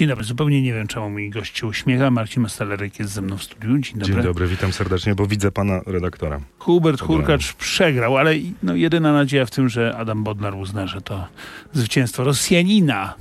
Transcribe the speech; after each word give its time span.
Dzień 0.00 0.08
dobry, 0.08 0.24
zupełnie 0.24 0.62
nie 0.62 0.72
wiem, 0.72 0.86
czemu 0.86 1.10
mi 1.10 1.30
gości 1.30 1.66
uśmiecha. 1.66 2.10
Marcin 2.10 2.42
Mastalerek 2.42 2.98
jest 2.98 3.12
ze 3.12 3.22
mną 3.22 3.36
w 3.36 3.42
studiu. 3.42 3.78
Dzień 3.78 3.98
dobry. 3.98 4.14
Dzień 4.14 4.22
dobry, 4.22 4.46
witam 4.46 4.72
serdecznie, 4.72 5.14
bo 5.14 5.26
widzę 5.26 5.52
pana 5.52 5.80
redaktora. 5.86 6.40
Hubert 6.58 7.00
Hurkacz 7.00 7.52
przegrał, 7.52 8.16
ale 8.16 8.34
no, 8.62 8.74
jedyna 8.74 9.12
nadzieja 9.12 9.46
w 9.46 9.50
tym, 9.50 9.68
że 9.68 9.96
Adam 9.96 10.24
Bodnar 10.24 10.54
uzna, 10.54 10.86
że 10.86 11.00
to 11.00 11.26
zwycięstwo 11.72 12.24
Rosjanina 12.24 13.14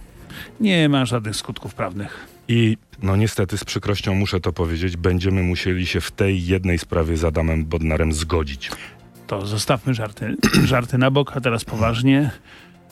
nie 0.60 0.90
ma 0.90 1.06
żadnych 1.06 1.36
skutków 1.36 1.74
prawnych. 1.74 2.28
I 2.48 2.78
no 3.02 3.16
niestety 3.16 3.58
z 3.58 3.64
przykrością 3.64 4.16
muszę 4.16 4.40
to 4.40 4.54
powiedzieć, 4.54 4.98
będziemy 4.98 5.44
musieli 5.44 5.86
się 5.86 6.02
w 6.02 6.12
tej 6.12 6.46
jednej 6.46 6.80
sprawie 6.80 7.18
z 7.18 7.24
Adamem 7.24 7.66
Bodnarem 7.66 8.14
zgodzić. 8.14 8.72
To 9.28 9.46
zostawmy 9.46 9.94
żarty, 9.94 10.36
żarty 10.64 10.98
na 10.98 11.12
bok, 11.12 11.38
a 11.38 11.42
teraz 11.42 11.66
poważnie. 11.66 12.32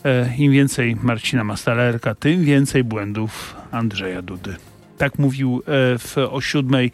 E, 0.04 0.36
Im 0.38 0.52
więcej 0.52 0.95
Marcina 0.95 1.43
Mastalerka, 1.43 2.16
tym 2.16 2.43
więcej 2.43 2.84
błędów 2.84 3.55
Andrzeja 3.71 4.21
Dudy. 4.21 4.55
Tak 4.98 5.20
mówił 5.20 5.63
e, 5.66 5.98
w, 5.98 6.17
o 6.31 6.41
siódmej 6.41 6.91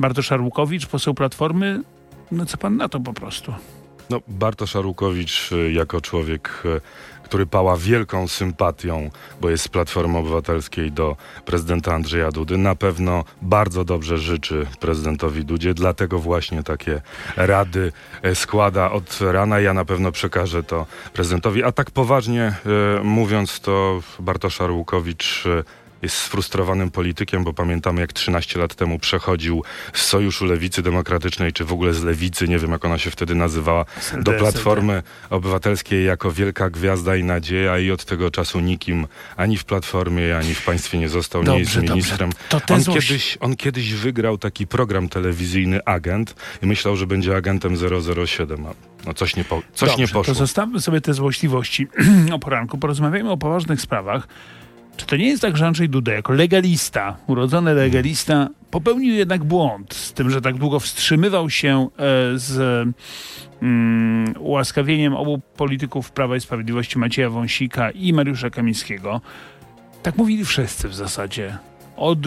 Bartosz 0.00 0.32
Arłukowicz, 0.32 0.86
poseł 0.86 1.14
Platformy. 1.14 1.80
No 2.32 2.46
co 2.46 2.56
pan 2.56 2.76
na 2.76 2.88
to 2.88 3.00
po 3.00 3.12
prostu? 3.12 3.54
No, 4.10 4.20
Bartosz 4.28 4.76
Arłukowicz 4.76 5.52
y, 5.52 5.72
jako 5.72 6.00
człowiek, 6.00 6.62
który 7.32 7.46
pała 7.46 7.76
wielką 7.76 8.28
sympatią, 8.28 9.10
bo 9.40 9.50
jest 9.50 9.64
z 9.64 9.68
Platformy 9.68 10.18
Obywatelskiej 10.18 10.92
do 10.92 11.16
prezydenta 11.44 11.94
Andrzeja 11.94 12.30
Dudy, 12.30 12.58
na 12.58 12.74
pewno 12.74 13.24
bardzo 13.42 13.84
dobrze 13.84 14.18
życzy 14.18 14.66
prezydentowi 14.80 15.44
Dudzie, 15.44 15.74
dlatego 15.74 16.18
właśnie 16.18 16.62
takie 16.62 17.00
rady 17.36 17.92
y, 18.24 18.34
składa 18.34 18.90
od 18.90 19.18
rana. 19.20 19.60
Ja 19.60 19.74
na 19.74 19.84
pewno 19.84 20.12
przekażę 20.12 20.62
to 20.62 20.86
prezydentowi. 21.12 21.64
A 21.64 21.72
tak 21.72 21.90
poważnie 21.90 22.54
y, 23.00 23.04
mówiąc, 23.04 23.60
to 23.60 24.00
Bartosz 24.18 24.60
Arłukowicz 24.60 25.46
y, 25.46 25.64
jest 26.02 26.16
sfrustrowanym 26.16 26.90
politykiem, 26.90 27.44
bo 27.44 27.52
pamiętamy 27.52 28.00
jak 28.00 28.12
13 28.12 28.58
lat 28.58 28.74
temu 28.74 28.98
przechodził 28.98 29.62
z 29.92 30.02
Sojuszu 30.02 30.44
Lewicy 30.44 30.82
Demokratycznej, 30.82 31.52
czy 31.52 31.64
w 31.64 31.72
ogóle 31.72 31.94
z 31.94 32.02
Lewicy, 32.02 32.48
nie 32.48 32.58
wiem 32.58 32.70
jak 32.70 32.84
ona 32.84 32.98
się 32.98 33.10
wtedy 33.10 33.34
nazywała, 33.34 33.84
do 34.22 34.32
Platformy 34.32 35.02
Obywatelskiej 35.30 36.04
jako 36.06 36.32
wielka 36.32 36.70
gwiazda 36.70 37.16
i 37.16 37.24
nadzieja 37.24 37.78
i 37.78 37.90
od 37.90 38.04
tego 38.04 38.30
czasu 38.30 38.60
nikim 38.60 39.06
ani 39.36 39.56
w 39.58 39.64
Platformie, 39.64 40.36
ani 40.38 40.54
w 40.54 40.64
państwie 40.64 40.98
nie 40.98 41.08
został, 41.08 41.42
nie 41.42 41.58
jest 41.58 41.74
Dobrze, 41.74 41.92
ministrem. 41.92 42.30
dobrze. 42.50 42.74
On 42.74 42.80
złoś- 42.80 42.94
kiedyś, 43.08 43.38
on 43.40 43.56
kiedyś 43.56 43.94
wygrał 43.94 44.38
taki 44.38 44.66
program 44.66 45.08
telewizyjny 45.08 45.84
Agent 45.84 46.34
i 46.62 46.66
myślał, 46.66 46.96
że 46.96 47.06
będzie 47.06 47.36
agentem 47.36 47.76
007. 48.26 48.66
a 48.66 48.72
No 49.06 49.14
coś 49.14 49.36
nie, 49.36 49.44
po, 49.44 49.62
coś 49.74 49.88
Dobrze, 49.88 50.02
nie 50.02 50.08
poszło. 50.08 50.34
To 50.34 50.34
zostawmy 50.34 50.80
sobie 50.80 51.00
te 51.00 51.14
złośliwości 51.14 51.86
o 52.34 52.38
poranku. 52.38 52.78
Porozmawiajmy 52.78 53.30
o 53.30 53.36
poważnych 53.36 53.80
sprawach. 53.80 54.28
Czy 54.96 55.06
to 55.06 55.16
nie 55.16 55.28
jest 55.28 55.42
tak, 55.42 55.56
że 55.56 55.66
Andrzej 55.66 55.88
Duda 55.88 56.12
jako 56.12 56.32
legalista, 56.32 57.16
urodzony 57.26 57.74
legalista, 57.74 58.48
popełnił 58.70 59.14
jednak 59.14 59.44
błąd 59.44 59.94
z 59.94 60.12
tym, 60.12 60.30
że 60.30 60.40
tak 60.40 60.56
długo 60.56 60.80
wstrzymywał 60.80 61.50
się 61.50 61.88
e, 61.98 62.38
z 62.38 62.88
mm, 63.62 64.34
ułaskawieniem 64.38 65.14
obu 65.14 65.40
polityków 65.56 66.10
Prawa 66.10 66.36
i 66.36 66.40
Sprawiedliwości, 66.40 66.98
Macieja 66.98 67.30
Wąsika 67.30 67.90
i 67.90 68.12
Mariusza 68.12 68.50
Kamińskiego? 68.50 69.20
Tak 70.02 70.16
mówili 70.16 70.44
wszyscy 70.44 70.88
w 70.88 70.94
zasadzie. 70.94 71.56
Od 71.96 72.18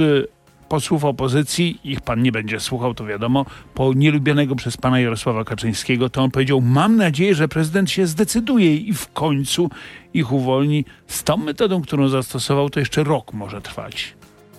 posłów 0.76 1.06
opozycji, 1.06 1.80
ich 1.84 2.02
pan 2.02 2.22
nie 2.22 2.32
będzie 2.32 2.60
słuchał, 2.60 2.94
to 2.94 3.06
wiadomo, 3.06 3.46
po 3.74 3.94
nielubionego 3.94 4.56
przez 4.56 4.78
pana 4.78 5.00
Jarosława 5.00 5.44
Kaczyńskiego, 5.44 6.10
to 6.10 6.24
on 6.24 6.32
powiedział, 6.32 6.62
mam 6.62 6.96
nadzieję, 6.96 7.36
że 7.36 7.48
prezydent 7.48 7.92
się 7.92 8.08
zdecyduje 8.08 8.76
i 8.76 8.94
w 8.94 9.14
końcu 9.14 9.70
ich 10.14 10.32
uwolni. 10.32 10.86
Z 11.08 11.24
tą 11.24 11.38
metodą, 11.38 11.82
którą 11.82 12.08
zastosował, 12.08 12.70
to 12.70 12.80
jeszcze 12.80 13.04
rok 13.04 13.34
może 13.34 13.62
trwać. 13.62 14.14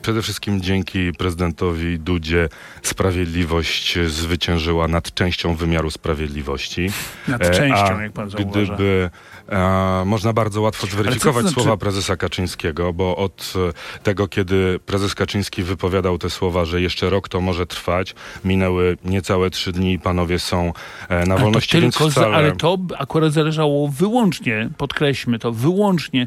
Przede 0.07 0.23
wszystkim 0.23 0.61
dzięki 0.61 1.13
prezydentowi 1.13 1.99
Dudzie 1.99 2.49
sprawiedliwość 2.83 3.99
zwyciężyła 4.07 4.89
nad 4.89 5.15
częścią 5.15 5.55
wymiaru 5.55 5.91
sprawiedliwości. 5.91 6.91
Nad 7.29 7.43
E, 7.43 7.51
częścią, 7.51 7.97
a 7.99 8.03
jak 8.03 8.13
pan 8.13 8.31
zauważa. 8.31 8.75
Gdyby 8.75 9.11
e, 9.49 10.03
można 10.07 10.33
bardzo 10.33 10.61
łatwo 10.61 10.87
zweryfikować 10.87 11.43
znaczy- 11.43 11.55
słowa 11.55 11.77
prezesa 11.77 12.17
Kaczyńskiego, 12.17 12.93
bo 12.93 13.17
od 13.17 13.53
e, 13.57 14.03
tego, 14.03 14.29
kiedy 14.29 14.81
prezes 14.87 15.15
Kaczyński 15.15 15.63
wypowiadał 15.63 16.19
te 16.19 16.31
słowa, 16.31 16.65
że 16.65 16.81
jeszcze 16.81 17.11
rok 17.11 17.29
to 17.29 17.41
może 17.41 17.67
trwać, 17.67 18.15
minęły 18.45 18.97
niecałe 19.05 19.51
trzy 19.51 19.73
dni 19.73 19.93
i 19.93 19.99
panowie 19.99 20.39
są 20.39 20.73
e, 21.09 21.27
na 21.27 21.35
Ale 21.35 21.45
wolności, 21.45 21.77
to 21.77 21.83
więc 21.83 21.99
tylko 21.99 22.11
wcale... 22.11 22.37
ale 22.37 22.53
to 22.53 22.79
akurat 22.99 23.33
zależało 23.33 23.89
wyłącznie, 23.89 24.69
podkreślmy 24.77 25.39
to, 25.39 25.53
wyłącznie 25.53 26.27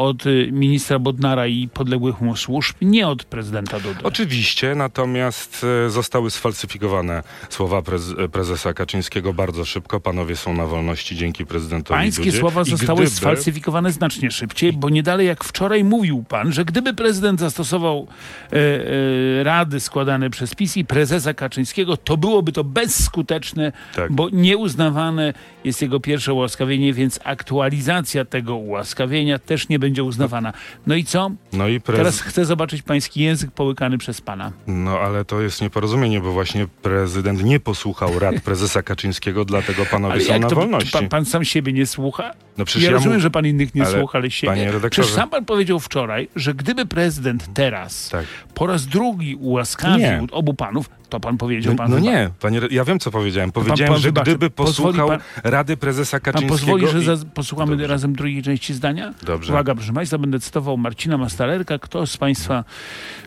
od 0.00 0.26
y, 0.26 0.48
ministra 0.52 0.98
Bodnara 0.98 1.46
i 1.46 1.68
podległych 1.68 2.20
mu 2.20 2.36
służb, 2.36 2.76
nie 2.82 3.08
od 3.08 3.24
prezydenta 3.24 3.80
Dudy. 3.80 4.00
Oczywiście, 4.02 4.74
natomiast 4.74 5.66
e, 5.86 5.90
zostały 5.90 6.30
sfalsyfikowane 6.30 7.22
słowa 7.48 7.82
prez, 7.82 8.14
e, 8.18 8.28
prezesa 8.28 8.74
Kaczyńskiego 8.74 9.32
bardzo 9.32 9.64
szybko. 9.64 10.00
Panowie 10.00 10.36
są 10.36 10.54
na 10.54 10.66
wolności 10.66 11.16
dzięki 11.16 11.46
prezydentowi 11.46 12.00
Pańskie 12.00 12.24
Dudzie. 12.24 12.38
słowa 12.38 12.64
zostały 12.64 12.96
gdyby- 13.00 13.10
sfalsyfikowane 13.16 13.92
znacznie 13.92 14.30
szybciej, 14.30 14.72
bo 14.72 14.88
nie 14.90 15.02
dalej 15.02 15.26
jak 15.26 15.44
wczoraj 15.44 15.84
mówił 15.84 16.24
pan, 16.28 16.52
że 16.52 16.64
gdyby 16.64 16.94
prezydent 16.94 17.40
zastosował 17.40 18.06
e, 18.52 18.56
e, 18.56 19.44
rady 19.44 19.80
składane 19.80 20.30
przez 20.30 20.54
PiS 20.54 20.76
i 20.76 20.84
prezesa 20.84 21.34
Kaczyńskiego, 21.34 21.96
to 21.96 22.16
byłoby 22.16 22.52
to 22.52 22.64
bezskuteczne, 22.64 23.72
Tak. 23.94 24.12
bo 24.12 24.28
nieuznawane 24.32 25.32
jest 25.64 25.82
jego 25.82 26.00
pierwsze 26.00 26.34
ułaskawienie, 26.34 26.92
więc 26.92 27.20
aktualizacja 27.24 28.24
tego 28.24 28.56
ułaskawienia 28.56 29.38
też 29.38 29.68
nie 29.68 29.78
będzie 29.78 29.89
uznawana. 29.98 30.52
No 30.86 30.94
i 30.94 31.04
co? 31.04 31.30
No 31.52 31.68
i 31.68 31.80
prez... 31.80 31.96
Teraz 31.98 32.20
chcę 32.20 32.44
zobaczyć 32.44 32.82
pański 32.82 33.20
język 33.20 33.50
połykany 33.50 33.98
przez 33.98 34.20
pana. 34.20 34.52
No 34.66 34.98
ale 34.98 35.24
to 35.24 35.40
jest 35.40 35.62
nieporozumienie, 35.62 36.20
bo 36.20 36.32
właśnie 36.32 36.66
prezydent 36.82 37.44
nie 37.44 37.60
posłuchał 37.60 38.18
rad 38.18 38.40
prezesa 38.40 38.82
Kaczyńskiego, 38.82 39.44
dlatego 39.44 39.86
panowie 39.86 40.14
Ale 40.14 40.24
są 40.24 40.38
na 40.38 40.48
to 40.48 40.54
wolności. 40.54 40.92
pan, 40.92 41.08
pan 41.08 41.24
sam 41.24 41.44
siebie 41.44 41.72
nie 41.72 41.86
słucha? 41.86 42.30
No 42.60 42.64
przecież 42.64 42.82
ja 42.84 42.90
ja 42.90 42.96
rozumiem, 42.96 43.16
mu... 43.18 43.22
że 43.22 43.30
pan 43.30 43.46
innych 43.46 43.74
nie 43.74 43.82
ale, 43.86 43.98
słucha, 43.98 44.18
ale 44.18 44.30
siebie. 44.30 44.50
panie 44.52 44.64
redaktorze- 44.72 44.90
Przecież 44.90 45.10
sam 45.10 45.30
pan 45.30 45.44
powiedział 45.44 45.80
wczoraj, 45.80 46.28
że 46.36 46.54
gdyby 46.54 46.86
prezydent 46.86 47.54
teraz 47.54 48.08
Tak. 48.08 48.26
po 48.54 48.66
raz 48.66 48.86
drugi 48.86 49.34
ułaskawił 49.34 49.98
Nie. 49.98 50.22
obu 50.32 50.54
panów, 50.54 50.90
to 51.08 51.20
pan 51.20 51.36
powiedział 51.38 51.72
No, 51.72 51.78
pan 51.78 51.90
no 51.90 51.96
chyba- 51.96 52.10
nie, 52.10 52.30
panie, 52.40 52.60
ja 52.70 52.84
wiem 52.84 52.98
co 52.98 53.10
powiedziałem. 53.10 53.52
Powiedziałem, 53.52 53.92
pan 53.92 54.02
że 54.02 54.08
wybaczy, 54.08 54.30
gdyby 54.30 54.50
posłuchał 54.50 55.08
pan- 55.08 55.20
rady 55.44 55.76
prezesa 55.76 56.20
Pan 56.20 56.32
Kaczyńskiego... 56.32 56.54
pozwoli, 56.76 56.88
że 57.04 57.12
i- 57.12 57.16
za, 57.16 57.26
posłuchamy 57.34 57.70
Dobrze. 57.72 57.86
razem 57.86 58.12
drugiej 58.12 58.42
części 58.42 58.74
zdania? 58.74 59.14
Dobrze. 59.22 59.52
Uwaga, 59.52 59.74
proszę 59.74 59.92
Państwa, 59.92 60.18
będę 60.18 60.40
cytował 60.40 60.76
Marcina 60.76 61.18
Mastalerka. 61.18 61.78
Kto 61.78 62.06
z 62.06 62.16
Państwa 62.16 62.64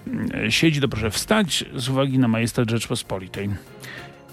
mm, 0.07 0.51
siedzi, 0.51 0.81
to 0.81 0.87
proszę 0.87 1.11
wstać 1.11 1.65
z 1.75 1.89
uwagi 1.89 2.19
na 2.19 2.27
majestat 2.27 2.69
Rzeczpospolitej. 2.69 3.49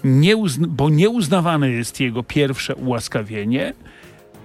Nie 0.03 0.37
uzn- 0.37 0.65
bo 0.67 0.89
nieuznawane 0.89 1.69
jest 1.69 1.99
jego 1.99 2.23
pierwsze 2.23 2.75
ułaskawienie, 2.75 3.73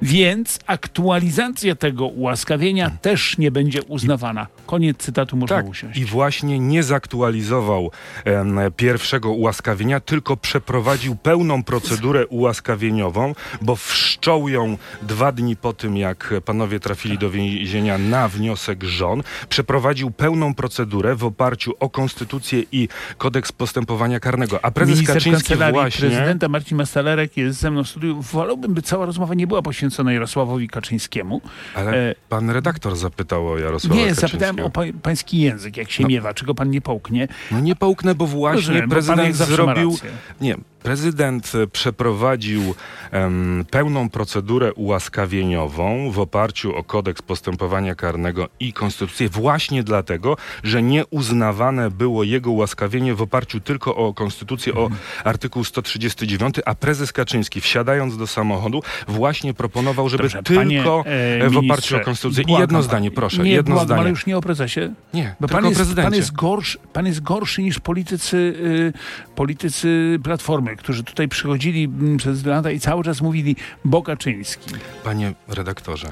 więc 0.02 0.58
aktualizacja 0.66 1.76
tego 1.76 2.06
ułaskawienia 2.06 2.90
też 2.90 3.38
nie 3.38 3.50
będzie 3.50 3.82
uznawana. 3.82 4.46
Koniec 4.66 4.96
cytatu, 4.98 5.36
można 5.36 5.56
Tak, 5.56 5.66
usiąść. 5.68 5.98
i 6.00 6.04
właśnie 6.04 6.58
nie 6.58 6.82
zaktualizował 6.82 7.90
em, 8.24 8.58
pierwszego 8.76 9.30
ułaskawienia, 9.32 10.00
tylko 10.00 10.36
przeprowadził 10.36 11.16
pełną 11.16 11.62
procedurę 11.62 12.26
ułaskawieniową, 12.26 13.34
bo 13.62 13.76
wszczął 13.76 14.48
ją 14.48 14.76
dwa 15.02 15.32
dni 15.32 15.56
po 15.56 15.72
tym, 15.72 15.96
jak 15.96 16.34
panowie 16.44 16.80
trafili 16.80 17.18
do 17.18 17.30
więzienia 17.30 17.98
na 17.98 18.28
wniosek 18.28 18.84
żon. 18.84 19.22
Przeprowadził 19.48 20.10
pełną 20.10 20.54
procedurę 20.54 21.14
w 21.16 21.24
oparciu 21.24 21.72
o 21.80 21.90
konstytucję 21.90 22.62
i 22.72 22.88
kodeks 23.18 23.52
postępowania 23.52 24.20
karnego. 24.20 24.64
A 24.64 24.70
prezes 24.70 24.94
Minister 24.94 25.16
Kaczyński 25.16 25.54
właśnie... 25.72 26.08
Prezydenta 26.08 26.48
Marcin 26.48 26.76
Mastalerek 26.78 27.36
jest 27.36 27.60
ze 27.60 27.70
mną 27.70 27.84
w 27.84 27.88
studiu. 27.88 28.22
Wolałbym, 28.22 28.74
by 28.74 28.82
cała 28.82 29.06
rozmowa 29.06 29.34
nie 29.34 29.46
była 29.46 29.62
poświęcona 29.62 30.12
Jarosławowi 30.12 30.68
Kaczyńskiemu. 30.68 31.40
Ale 31.74 31.96
E, 32.10 32.14
pan 32.28 32.50
redaktor 32.50 32.96
zapytał 32.96 33.48
o 33.48 33.58
Jarosława 33.58 33.94
Nie, 33.94 34.00
Kaczyńskiego. 34.02 34.28
zapytałem 34.28 34.55
o 34.64 34.70
pa 34.70 34.80
pański 35.02 35.40
język, 35.40 35.76
jak 35.76 35.90
się 35.90 36.02
No. 36.02 36.08
miewa, 36.08 36.34
czego 36.34 36.54
pan 36.54 36.70
nie 36.70 36.80
połknie. 36.80 37.28
No 37.50 37.60
nie 37.60 37.76
połknę, 37.76 38.14
bo 38.14 38.26
właśnie 38.26 38.56
Rozumiem, 38.56 38.82
bo 38.88 38.90
prezydent 38.90 39.38
ma 39.40 39.46
zrobił... 39.46 39.98
Nie, 40.40 40.56
prezydent 40.86 41.52
przeprowadził 41.72 42.74
em, 43.10 43.64
pełną 43.70 44.08
procedurę 44.10 44.74
ułaskawieniową 44.74 46.10
w 46.10 46.18
oparciu 46.18 46.76
o 46.76 46.84
kodeks 46.84 47.22
postępowania 47.22 47.94
karnego 47.94 48.48
i 48.60 48.72
konstytucję 48.72 49.28
właśnie 49.28 49.82
dlatego, 49.82 50.36
że 50.62 50.82
nieuznawane 50.82 51.90
było 51.90 52.24
jego 52.24 52.50
ułaskawienie 52.50 53.14
w 53.14 53.22
oparciu 53.22 53.60
tylko 53.60 53.96
o 53.96 54.14
konstytucję, 54.14 54.74
o 54.74 54.90
artykuł 55.24 55.64
139, 55.64 56.54
a 56.64 56.74
prezes 56.74 57.12
Kaczyński 57.12 57.60
wsiadając 57.60 58.16
do 58.16 58.26
samochodu 58.26 58.82
właśnie 59.08 59.54
proponował, 59.54 60.08
żeby 60.08 60.22
Dobrze, 60.22 60.42
tylko 60.42 61.04
e, 61.06 61.50
w 61.50 61.56
oparciu 61.56 61.96
o 61.96 62.00
konstytucję. 62.00 62.42
I 62.42 62.46
błagam 62.46 62.62
jedno 62.62 62.78
pana. 62.78 62.88
zdanie, 62.88 63.10
proszę, 63.10 63.42
nie, 63.42 63.50
jedno 63.50 63.74
błagam, 63.74 63.86
zdanie. 63.86 64.00
ale 64.00 64.10
już 64.10 64.26
nie 64.26 64.36
o 64.36 64.40
prezesie. 64.40 64.80
Nie, 65.14 65.34
Bo 65.40 65.48
pan 65.48 65.66
jest, 65.66 65.94
pan, 65.94 66.14
jest 66.14 66.32
gorszy, 66.32 66.78
pan 66.92 67.06
jest 67.06 67.22
gorszy 67.22 67.62
niż 67.62 67.80
politycy, 67.80 68.36
y, 68.36 68.92
politycy 69.34 70.18
Platformy, 70.24 70.75
którzy 70.76 71.04
tutaj 71.04 71.28
przychodzili 71.28 71.84
mm, 71.84 72.16
przez 72.16 72.44
lata 72.46 72.70
i 72.70 72.80
cały 72.80 73.04
czas 73.04 73.20
mówili 73.20 73.56
Bokaczyński. 73.84 74.70
Panie 75.04 75.32
redaktorze, 75.48 76.08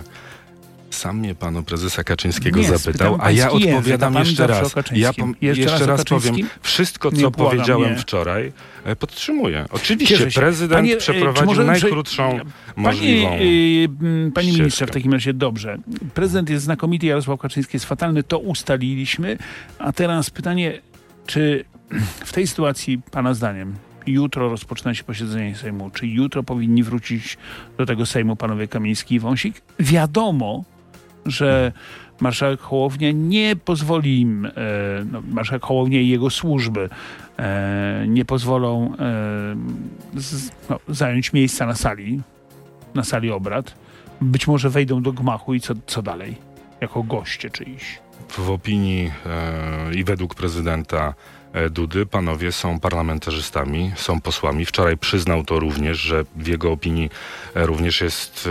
Sam 0.91 1.19
mnie 1.19 1.35
pan 1.35 1.57
o 1.57 1.63
prezesa 1.63 2.05
Kaczyńskiego 2.05 2.61
Nie, 2.61 2.79
zapytał, 2.79 3.19
a 3.21 3.31
ja 3.31 3.51
odpowiadam 3.51 4.15
jeszcze 4.15 4.47
raz. 4.47 4.75
Ja 4.93 5.13
pom- 5.13 5.35
Jeszcze 5.41 5.63
jeszcze, 5.63 5.87
raz 5.87 6.05
powiem, 6.05 6.35
wszystko 6.63 7.11
co 7.13 7.17
błagam, 7.17 7.33
powiedziałem 7.33 7.91
nie. 7.93 7.99
wczoraj, 7.99 8.53
e, 8.85 8.97
podtrzymuję. 8.97 9.65
Oczywiście 9.71 10.27
prezydent 10.35 10.81
Panie, 10.81 10.95
e, 10.95 10.97
przeprowadził 10.97 11.53
prze- 11.53 11.65
najkrótszą 11.65 12.39
możliwą. 12.77 13.29
Panie, 13.29 13.43
y, 13.43 13.85
m, 13.85 14.33
panie 14.35 14.47
ścieżkę. 14.49 14.63
ministrze, 14.63 14.87
w 14.87 14.91
takim 14.91 15.13
razie 15.13 15.35
dobrze. 15.35 15.79
Prezydent 16.15 16.51
jest 16.51 16.65
znakomity, 16.65 17.07
Jarosław 17.07 17.41
Kaczyński 17.41 17.77
jest 17.77 17.87
fatalny, 17.87 18.23
to 18.23 18.39
ustaliliśmy. 18.39 19.39
A 19.79 19.93
teraz 19.93 20.31
pytanie, 20.31 20.81
czy 21.27 21.65
w 22.25 22.33
tej 22.33 22.47
sytuacji, 22.47 23.01
pana 23.11 23.35
zdaniem, 23.35 23.75
jutro 24.07 24.49
rozpoczyna 24.49 24.95
się 24.95 25.05
posiedzenie 25.05 25.57
Sejmu, 25.57 25.91
czy 25.91 26.07
jutro 26.07 26.43
powinni 26.43 26.83
wrócić 26.83 27.39
do 27.79 27.87
tego 27.87 28.07
Sejmu 28.07 28.37
panowie 28.37 28.69
Kamiński 28.69 29.15
i 29.15 29.21
Wąsik? 29.21 29.63
Wiadomo, 29.79 30.65
że 31.27 31.73
marszałek 32.21 32.61
Hołownia 32.61 33.13
nie 33.13 33.57
pozwoli 33.57 34.21
im, 34.21 34.47
e, 34.47 34.51
no, 35.13 35.23
marszałek 35.31 35.63
Hołownia 35.63 36.01
i 36.01 36.09
jego 36.09 36.31
służby 36.31 36.89
e, 37.39 38.05
nie 38.09 38.25
pozwolą 38.25 38.95
e, 38.95 38.97
z, 40.15 40.51
no, 40.71 40.81
zająć 40.89 41.33
miejsca 41.33 41.67
na 41.67 41.75
sali, 41.75 42.21
na 42.95 43.05
sali 43.05 43.31
obrad. 43.31 43.75
Być 44.21 44.47
może 44.47 44.71
wejdą 44.71 45.03
do 45.03 45.13
gmachu 45.13 45.55
i 45.55 45.61
co, 45.61 45.75
co 45.87 46.03
dalej? 46.03 46.37
Jako 46.81 47.03
goście 47.03 47.51
czyjś. 47.51 47.99
W 48.29 48.51
opinii 48.51 49.11
e, 49.27 49.95
i 49.95 50.05
według 50.05 50.35
prezydenta 50.35 51.15
Dudy 51.71 52.07
panowie 52.07 52.53
są 52.53 52.81
parlamentarzystami, 52.81 53.93
są 53.97 54.21
posłami. 54.21 54.67
Wczoraj 54.67 54.97
przyznał 54.97 55.45
to 55.45 55.61
również, 55.61 55.99
że 55.99 56.25
w 56.37 56.47
jego 56.47 56.73
opinii 56.73 57.11
e, 57.55 57.67
również 57.67 58.01
jest 58.01 58.47
e, 58.47 58.51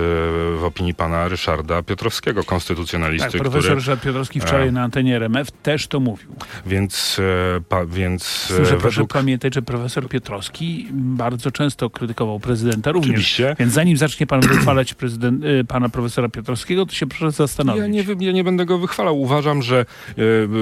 w 0.58 0.64
opinii 0.64 0.94
pana 0.94 1.28
Ryszarda 1.28 1.84
Piotrowskiego, 1.84 2.44
konstytucjonalisty, 2.44 3.32
Tak, 3.32 3.42
profesor 3.42 3.62
który, 3.62 3.76
Ryszard 3.76 4.02
Piotrowski 4.02 4.40
wczoraj 4.40 4.68
e, 4.68 4.72
na 4.72 4.84
antenie 4.84 5.16
RMF 5.16 5.52
też 5.52 5.88
to 5.88 6.00
mówił. 6.00 6.36
więc, 6.66 7.20
e, 7.58 7.62
pa, 7.62 7.86
więc 7.86 8.54
e, 8.60 8.64
proszę 8.64 8.78
według... 8.78 9.14
pamiętać, 9.14 9.56
że 9.56 9.62
profesor 9.62 10.10
Piotrowski 10.10 10.88
bardzo 10.92 11.52
często 11.52 11.90
krytykował 11.90 12.40
prezydenta 12.40 12.92
również. 12.92 13.10
Oczywiście. 13.10 13.56
Więc 13.60 13.74
zanim 13.74 13.98
zacznie 13.98 14.28
pan 14.28 14.42
wychwalać 14.42 14.94
prezydent, 14.94 15.44
y, 15.46 15.66
pana 15.66 15.90
profesora 15.90 16.30
Piotrowskiego, 16.30 16.86
to 16.86 16.94
się 16.94 17.08
proszę 17.08 17.32
zastanowić. 17.32 17.82
Ja 17.82 17.88
nie, 17.88 18.26
ja 18.26 18.32
nie 18.32 18.44
będę 18.44 18.66
go 18.66 18.78
wychwalał. 18.78 19.22
Uważam, 19.22 19.62
że 19.62 19.86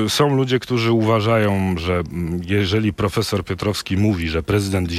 e, 0.06 0.10
są 0.10 0.36
ludzie, 0.36 0.60
którzy 0.60 0.92
uważają, 0.92 1.76
że 1.78 1.94
mm, 1.94 2.31
jeżeli 2.46 2.94
profesor 2.94 3.46
Piotrowski 3.46 3.98
mówi, 3.98 4.30
że 4.30 4.44
prezydent 4.44 4.90
e, 4.92 4.96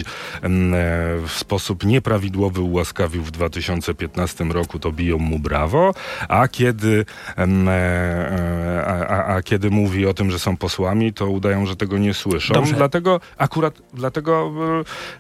w 1.27 1.31
sposób 1.31 1.85
nieprawidłowy 1.85 2.61
ułaskawił 2.61 3.23
w 3.23 3.31
2015 3.31 4.45
roku, 4.45 4.79
to 4.79 4.93
biją 4.93 5.19
mu 5.19 5.39
brawo, 5.39 5.95
a 6.29 6.49
kiedy, 6.49 7.05
em, 7.37 7.69
e, 7.69 7.73
e, 7.73 8.85
a, 8.87 9.07
a, 9.07 9.35
a 9.35 9.43
kiedy 9.43 9.71
mówi 9.71 10.07
o 10.07 10.15
tym, 10.15 10.31
że 10.31 10.39
są 10.39 10.57
posłami, 10.57 11.13
to 11.13 11.27
udają, 11.27 11.67
że 11.67 11.77
tego 11.77 11.99
nie 11.99 12.15
słyszą. 12.15 12.55
Dobrze. 12.55 12.75
Dlatego 12.75 13.21
akurat 13.39 13.83
dlatego 13.95 14.53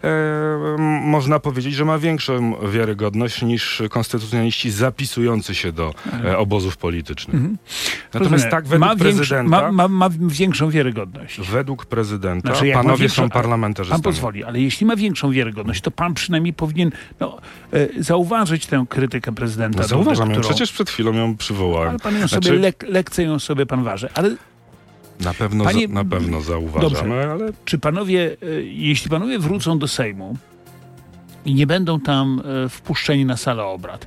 e, 0.05 0.76
można 1.05 1.38
powiedzieć, 1.38 1.75
że 1.75 1.85
ma 1.85 1.99
większą 1.99 2.55
wiarygodność 2.70 3.43
niż 3.43 3.82
konstytucjonaliści 3.91 4.70
zapisujący 4.70 5.55
się 5.55 5.73
do 5.73 5.94
e, 6.25 6.38
obozów 6.38 6.76
politycznych. 6.76 7.43
Natomiast 8.14 8.32
Rozumiem. 8.32 8.50
tak 8.50 8.64
według 8.67 8.88
ma 8.88 8.97
większy- 8.97 9.17
prezydenta, 9.17 9.50
ma, 9.73 9.73
ma, 9.73 9.88
ma 9.88 10.09
większą 10.19 10.70
wiarygodność. 10.70 11.41
według 11.41 11.87
prezydenta 11.87 12.01
Znaczy, 12.04 12.66
jak 12.66 12.76
ma 12.76 12.82
panowie 12.82 13.04
większą- 13.08 13.16
są 13.16 13.22
Pan 13.22 13.31
parlamentarzystami. 13.31 14.02
pozwoli, 14.02 14.44
ale 14.44 14.60
jeśli 14.60 14.87
ma 14.87 14.96
większą 14.96 15.31
wiarygodność, 15.32 15.81
to 15.81 15.90
pan 15.90 16.14
przynajmniej 16.14 16.52
powinien 16.54 16.90
no, 17.20 17.38
e, 17.72 17.88
zauważyć 18.02 18.66
tę 18.66 18.84
krytykę 18.88 19.32
prezydenta. 19.32 19.82
No, 19.82 19.88
zauważam 19.88 20.31
ją, 20.31 20.34
którą- 20.37 20.49
przecież 20.49 20.72
przed 20.72 20.90
chwilą 20.90 21.12
ją 21.12 21.37
przywołałem. 21.37 21.88
Ale 21.90 21.99
pan 21.99 22.14
ją 22.20 22.28
Znaczy- 22.28 22.49
sobie, 22.49 22.58
lek, 22.58 22.84
lekce 22.88 23.22
ją 23.22 23.38
sobie 23.38 23.66
pan 23.66 23.84
waży. 23.84 24.08
Ale 24.14 24.37
Na 25.20 25.34
pewno, 25.34 25.64
Panie- 25.64 25.88
na 25.88 26.04
pewno 26.04 26.40
zauważamy, 26.40 27.31
ale 27.31 27.52
czy 27.64 27.78
panowie, 27.78 28.37
e, 28.43 28.62
jeśli 28.62 29.10
panowie 29.10 29.38
wrócą 29.38 29.78
do 29.78 29.88
Sejmu 29.88 30.37
i 31.44 31.55
nie 31.55 31.67
będą 31.67 32.00
tam 32.00 32.43
e, 32.65 32.69
wpuszczeni 32.69 33.25
na 33.25 33.37
salę 33.37 33.65
obrad, 33.65 34.06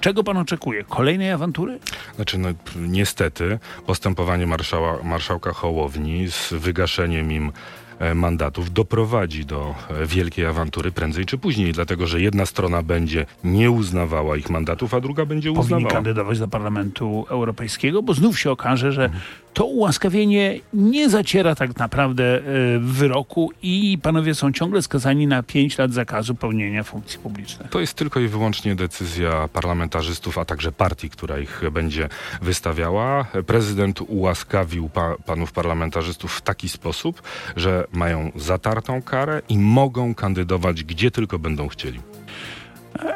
czego 0.00 0.24
pan 0.24 0.36
oczekuje? 0.36 0.84
Kolejnej 0.84 1.30
awantury? 1.30 1.78
Znaczy, 2.16 2.38
no, 2.38 2.48
niestety 2.76 3.58
postępowanie 3.86 4.46
marszała, 4.46 5.02
marszałka 5.02 5.52
Hołowni 5.52 6.30
z 6.30 6.52
wygaszeniem 6.52 7.32
im 7.32 7.52
e, 7.98 8.14
mandatów 8.14 8.72
doprowadzi 8.72 9.44
do 9.44 9.74
e, 9.90 10.06
wielkiej 10.06 10.46
awantury 10.46 10.92
prędzej 10.92 11.26
czy 11.26 11.38
później, 11.38 11.72
dlatego 11.72 12.06
że 12.06 12.20
jedna 12.20 12.46
strona 12.46 12.82
będzie 12.82 13.26
nie 13.44 13.70
uznawała 13.70 14.36
ich 14.36 14.50
mandatów, 14.50 14.94
a 14.94 15.00
druga 15.00 15.26
będzie 15.26 15.48
powinni 15.48 15.64
uznawała. 15.64 15.90
kandydować 15.90 16.38
do 16.38 16.48
Parlamentu 16.48 17.26
Europejskiego, 17.28 18.02
bo 18.02 18.14
znów 18.14 18.38
się 18.40 18.50
okaże, 18.50 18.92
że 18.92 19.04
Mhm. 19.04 19.22
To 19.54 19.64
ułaskawienie 19.64 20.60
nie 20.72 21.10
zaciera 21.10 21.54
tak 21.54 21.76
naprawdę 21.76 22.24
e, 22.24 22.42
wyroku 22.78 23.50
i 23.62 23.98
panowie 24.02 24.34
są 24.34 24.52
ciągle 24.52 24.82
skazani 24.82 25.26
na 25.26 25.42
5 25.42 25.78
lat 25.78 25.92
zakazu 25.92 26.34
pełnienia 26.34 26.82
funkcji 26.82 27.18
publicznych. 27.18 27.70
To 27.70 27.80
jest 27.80 27.94
tylko 27.94 28.20
i 28.20 28.28
wyłącznie 28.28 28.74
decyzja 28.74 29.48
parlamentarzystów, 29.48 30.38
a 30.38 30.44
także 30.44 30.72
partii, 30.72 31.10
która 31.10 31.38
ich 31.38 31.62
będzie 31.72 32.08
wystawiała. 32.42 33.26
Prezydent 33.46 34.00
ułaskawił 34.00 34.88
pa, 34.88 35.14
panów 35.26 35.52
parlamentarzystów 35.52 36.36
w 36.36 36.40
taki 36.40 36.68
sposób, 36.68 37.22
że 37.56 37.86
mają 37.92 38.30
zatartą 38.36 39.02
karę 39.02 39.42
i 39.48 39.58
mogą 39.58 40.14
kandydować 40.14 40.84
gdzie 40.84 41.10
tylko 41.10 41.38
będą 41.38 41.68
chcieli. 41.68 42.13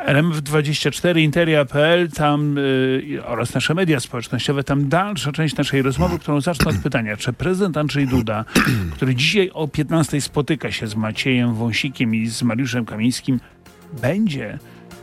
RMF24, 0.07 1.19
Interia.pl, 1.19 2.11
tam 2.11 2.59
y, 2.59 3.21
oraz 3.27 3.55
nasze 3.55 3.75
media 3.75 4.01
społecznościowe, 4.01 4.65
tam 4.65 4.89
dalsza 4.89 5.33
część 5.33 5.57
naszej 5.57 5.83
rozmowy, 5.83 6.19
którą 6.19 6.41
zacznę 6.41 6.71
od 6.71 6.77
pytania, 6.79 7.17
czy 7.17 7.33
prezydent 7.33 7.77
Andrzej 7.77 8.07
Duda, 8.07 8.45
który 8.95 9.15
dzisiaj 9.15 9.51
o 9.55 9.69
15 9.69 10.21
spotyka 10.21 10.73
się 10.73 10.87
z 10.87 10.95
Maciejem 10.97 11.55
Wąsikiem 11.55 12.15
i 12.15 12.27
z 12.27 12.43
Mariuszem 12.43 12.85
Kamińskim, 12.85 13.41
będzie, 14.03 14.59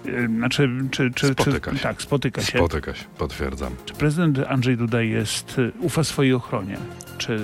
y, 0.06 0.27
znaczy, 0.27 0.69
czy, 0.92 1.12
czy, 1.12 1.27
Spotyka 1.27 1.72
czy 1.72 1.77
się. 1.77 1.83
tak, 1.83 2.01
spotyka 2.01 2.42
się. 2.42 2.57
Spotyka 2.57 2.94
się, 2.94 3.04
potwierdzam. 3.18 3.72
Czy 3.86 3.94
prezydent 3.94 4.39
Andrzej 4.48 4.77
Duda 4.77 5.01
jest, 5.01 5.60
y, 5.60 5.72
ufa 5.80 6.04
swojej 6.04 6.33
ochronie? 6.33 6.77
Czy, 7.18 7.39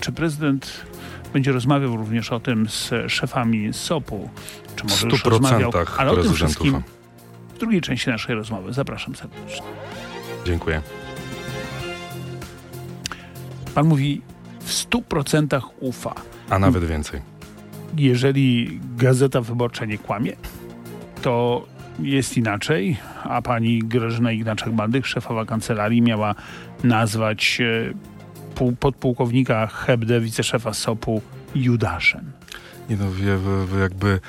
czy 0.00 0.12
prezydent 0.12 0.84
będzie 1.32 1.52
rozmawiał 1.52 1.96
również 1.96 2.32
o 2.32 2.40
tym 2.40 2.68
z 2.68 2.90
szefami 3.08 3.72
SOP-u? 3.72 4.28
Czy 4.76 4.82
W 4.82 4.90
może 4.90 4.96
stu 4.96 5.08
już 5.08 5.24
rozmawiał? 5.24 5.72
Ale 5.96 6.10
o 6.10 6.16
tym 6.16 6.34
wszystkim 6.34 6.82
w 7.54 7.58
drugiej 7.58 7.80
części 7.80 8.10
naszej 8.10 8.34
rozmowy. 8.34 8.72
Zapraszam 8.72 9.14
serdecznie. 9.14 9.66
Dziękuję. 10.44 10.82
Pan 13.74 13.86
mówi 13.86 14.22
w 14.60 14.70
100% 14.70 15.60
ufa. 15.80 16.14
A 16.50 16.58
nawet 16.58 16.84
więcej. 16.84 17.20
Jeżeli 17.96 18.80
Gazeta 18.96 19.40
Wyborcza 19.40 19.84
nie 19.84 19.98
kłamie, 19.98 20.32
to 21.22 21.66
jest 21.98 22.36
inaczej, 22.36 22.96
a 23.24 23.42
pani 23.42 23.78
Grażyna 23.78 24.30
Ignaczak-Bandych, 24.30 25.06
szefowa 25.06 25.44
kancelarii, 25.44 26.02
miała 26.02 26.34
nazwać 26.84 27.60
e, 27.60 28.74
podpułkownika 28.80 29.66
Hebdę, 29.66 30.20
wiceszefa 30.20 30.72
SOP-u 30.72 31.22
Judaszem. 31.54 32.32
Nie 32.90 32.96
no, 32.96 33.04
jakby 33.80 34.20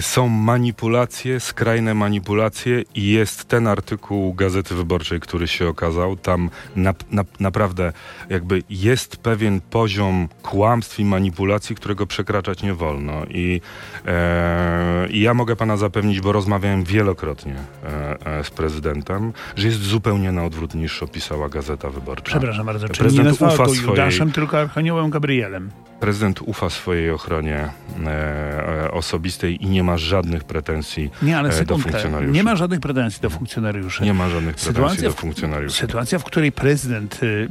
są 0.00 0.28
manipulacje, 0.28 1.40
skrajne 1.40 1.94
manipulacje 1.94 2.82
i 2.94 3.06
jest 3.06 3.44
ten 3.44 3.66
artykuł 3.66 4.34
Gazety 4.34 4.74
Wyborczej, 4.74 5.20
który 5.20 5.48
się 5.48 5.68
okazał. 5.68 6.16
Tam 6.16 6.50
na, 6.76 6.94
na, 7.10 7.24
naprawdę 7.40 7.92
jakby 8.28 8.62
jest 8.70 9.16
pewien 9.16 9.60
poziom 9.60 10.28
kłamstw 10.42 11.00
i 11.00 11.04
manipulacji, 11.04 11.76
którego 11.76 12.06
przekraczać 12.06 12.62
nie 12.62 12.74
wolno. 12.74 13.24
I, 13.28 13.60
e, 14.06 15.08
i 15.10 15.20
ja 15.20 15.34
mogę 15.34 15.56
pana 15.56 15.76
zapewnić, 15.76 16.20
bo 16.20 16.32
rozmawiałem 16.32 16.84
wielokrotnie 16.84 17.54
e, 17.54 17.86
e, 17.86 18.09
z 18.42 18.50
prezydentem, 18.50 19.32
że 19.56 19.66
jest 19.66 19.80
zupełnie 19.82 20.32
na 20.32 20.44
odwrót 20.44 20.74
niż 20.74 21.02
opisała 21.02 21.48
Gazeta 21.48 21.90
Wyborcza. 21.90 22.22
Przepraszam 22.24 22.66
bardzo, 22.66 22.86
nie 22.86 22.92
Prezydent 22.94 23.28
nazwała 23.28 23.54
ufa 23.54 23.64
go 23.64 23.74
swojej- 23.74 23.90
Judaszem, 23.90 24.32
tylko 24.32 24.58
Archaniołem 24.60 25.10
Gabrielem. 25.10 25.70
Prezydent 26.00 26.40
ufa 26.42 26.70
swojej 26.70 27.10
ochronie 27.10 27.68
e, 28.06 28.84
e, 28.84 28.90
osobistej 28.90 29.64
i 29.64 29.66
nie 29.66 29.82
ma 29.84 29.98
żadnych 29.98 30.44
pretensji. 30.44 31.10
Nie, 31.22 31.38
ale 31.38 31.48
e, 31.48 31.52
do 31.52 31.58
sekundkę. 31.58 31.90
funkcjonariuszy. 31.90 32.32
Nie 32.32 32.42
ma 32.42 32.56
żadnych 32.56 32.80
pretensji 32.80 33.22
do 33.22 33.30
funkcjonariuszy. 33.30 34.04
Nie 34.04 34.14
ma 34.14 34.28
żadnych 34.28 34.54
pretensji 34.54 34.74
Sytuacja, 34.74 35.08
do 35.08 35.14
w, 35.14 35.18
funkcjonariuszy. 35.20 35.76
sytuacja, 35.76 36.18
w 36.18 36.24
której 36.24 36.52
prezydent 36.52 37.20
y, 37.22 37.48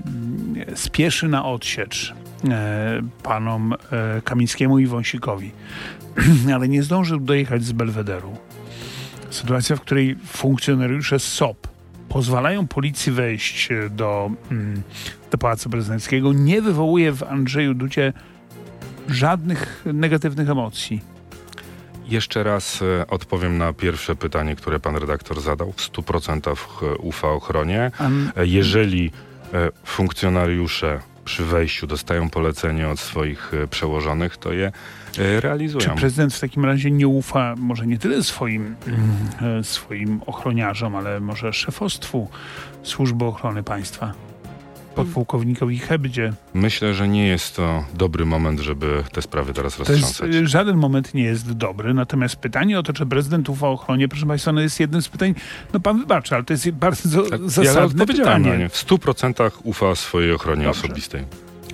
spieszy 0.75 1.27
na 1.27 1.45
odsiecz 1.45 2.13
e, 2.49 3.01
panom 3.23 3.73
e, 3.73 4.21
Kamińskiemu 4.21 4.79
i 4.79 4.85
Wąsikowi, 4.87 5.51
ale 6.55 6.67
nie 6.67 6.83
zdążył 6.83 7.19
dojechać 7.19 7.63
z 7.63 7.71
Belwederu. 7.71 8.37
Sytuacja, 9.29 9.75
w 9.75 9.81
której 9.81 10.15
funkcjonariusze 10.15 11.19
SOP 11.19 11.67
pozwalają 12.09 12.67
policji 12.67 13.11
wejść 13.11 13.71
e, 13.71 13.89
do, 13.89 14.31
mm, 14.51 14.81
do 15.31 15.37
Pałacu 15.37 15.69
Prezydenckiego, 15.69 16.33
nie 16.33 16.61
wywołuje 16.61 17.11
w 17.11 17.23
Andrzeju 17.23 17.73
Ducie 17.73 18.13
żadnych 19.07 19.83
negatywnych 19.93 20.49
emocji. 20.49 21.01
Jeszcze 22.07 22.43
raz 22.43 22.81
e, 22.81 23.07
odpowiem 23.07 23.57
na 23.57 23.73
pierwsze 23.73 24.15
pytanie, 24.15 24.55
które 24.55 24.79
pan 24.79 24.95
redaktor 24.95 25.41
zadał. 25.41 25.71
W 25.71 25.91
100% 25.91 26.55
ufa 26.99 27.27
ochronie. 27.27 27.91
E, 28.35 28.47
Jeżeli 28.47 29.11
e, 29.53 29.69
funkcjonariusze 29.83 30.99
przy 31.29 31.45
wejściu 31.45 31.87
dostają 31.87 32.29
polecenie 32.29 32.89
od 32.89 32.99
swoich 32.99 33.51
e, 33.53 33.67
przełożonych, 33.67 34.37
to 34.37 34.53
je 34.53 34.71
e, 35.17 35.41
realizują. 35.41 35.85
Czy 35.85 36.01
prezydent 36.01 36.33
w 36.33 36.39
takim 36.39 36.65
razie 36.65 36.91
nie 36.91 37.07
ufa 37.07 37.55
może 37.57 37.87
nie 37.87 37.97
tyle 37.97 38.23
swoim, 38.23 38.75
e, 39.41 39.63
swoim 39.63 40.21
ochroniarzom, 40.25 40.95
ale 40.95 41.19
może 41.19 41.53
szefostwu 41.53 42.29
Służby 42.83 43.25
Ochrony 43.25 43.63
Państwa? 43.63 44.28
Podpułkownikowi 45.03 45.79
Hebdzie. 45.79 46.33
Myślę, 46.53 46.93
że 46.93 47.07
nie 47.07 47.27
jest 47.27 47.55
to 47.55 47.83
dobry 47.93 48.25
moment, 48.25 48.59
żeby 48.59 49.03
te 49.11 49.21
sprawy 49.21 49.53
teraz 49.53 49.75
To 49.75 49.79
jest, 49.93 50.01
roztrząsać. 50.03 50.35
e, 50.35 50.47
żaden 50.47 50.77
moment 50.77 51.13
nie 51.13 51.23
jest 51.23 51.51
dobry, 51.53 51.93
natomiast 51.93 52.35
pytanie 52.35 52.79
o 52.79 52.83
to, 52.83 52.93
czy 52.93 53.05
prezydent 53.05 53.49
ufa 53.49 53.67
ochronie, 53.67 54.07
proszę 54.07 54.25
Państwa, 54.25 54.51
no 54.51 54.61
jest 54.61 54.79
jednym 54.79 55.01
z 55.01 55.09
pytań, 55.09 55.35
no 55.73 55.79
Pan 55.79 55.99
wybaczy, 55.99 56.35
ale 56.35 56.43
to 56.43 56.53
jest 56.53 56.71
bardzo 56.71 57.23
Tak, 57.23 57.41
ja 57.41 57.47
zasadne 57.47 57.83
odpowiedziałem 58.03 58.43
pytanie. 58.43 58.69
W 58.69 58.85
100% 58.85 59.51
ufa 59.63 59.95
swojej 59.95 60.31
ochronie 60.31 60.65
Dobrze. 60.65 60.79
osobistej. 60.83 61.23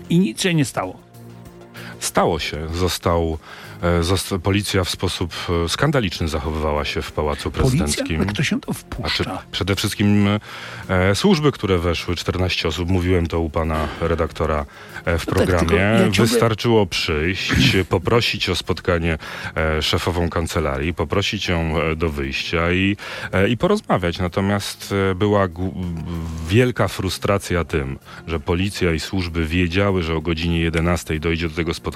I 0.10 0.20
nic 0.20 0.42
się 0.42 0.54
nie 0.54 0.66
stało. 0.66 1.05
Stało 2.06 2.40
się. 2.40 2.68
Został, 2.74 3.38
e, 3.82 4.04
zosta- 4.04 4.40
policja 4.40 4.84
w 4.84 4.90
sposób 4.90 5.34
e, 5.66 5.70
skandaliczny 5.70 6.28
zachowywała 6.28 6.86
się 6.86 7.02
w 7.02 7.12
Pałacu 7.12 7.52
Policja? 7.52 7.78
Prezydenckim. 7.86 8.18
No 8.20 8.26
kto 8.34 8.44
się 8.44 8.62
to 8.62 8.74
Znaczy, 8.74 8.86
wpuszcza? 8.86 9.42
przede 9.52 9.76
wszystkim 9.76 10.28
e, 10.90 11.16
służby, 11.16 11.52
które 11.52 11.78
weszły, 11.78 12.16
14 12.16 12.68
osób, 12.68 12.90
mówiłem 12.90 13.28
to 13.28 13.40
u 13.40 13.50
pana 13.50 13.88
redaktora 14.02 14.66
e, 15.06 15.18
w 15.20 15.28
No 15.28 15.34
tak, 15.34 15.36
programie. 15.36 15.60
tylko 15.60 15.76
ja 15.76 16.00
ciągle- 16.00 16.26
Wystarczyło 16.26 16.86
przyjść, 16.86 17.52
poprosić 17.90 18.50
o 18.50 18.56
spotkanie 18.56 19.18
e, 19.58 19.82
szefową 19.82 20.30
kancelarii, 20.30 20.94
poprosić 20.94 21.48
ją 21.48 21.82
e, 21.82 21.96
do 21.96 22.10
wyjścia 22.10 22.72
i, 22.72 22.98
i 23.50 23.58
porozmawiać. 23.58 24.20
Natomiast 24.20 24.94
była 25.16 25.48
wielka 26.50 26.88
frustracja 26.88 27.64
tym, 27.64 28.00
że 28.28 28.40
policja 28.40 28.94
i 28.94 29.00
służby 29.00 29.46
wiedziały, 29.46 30.04
że 30.04 30.16
o 30.16 30.22
godzinie 30.22 30.60
11 30.60 31.20
dojdzie 31.20 31.50
do 31.50 31.56
tego 31.56 31.74
spotkania 31.74 31.95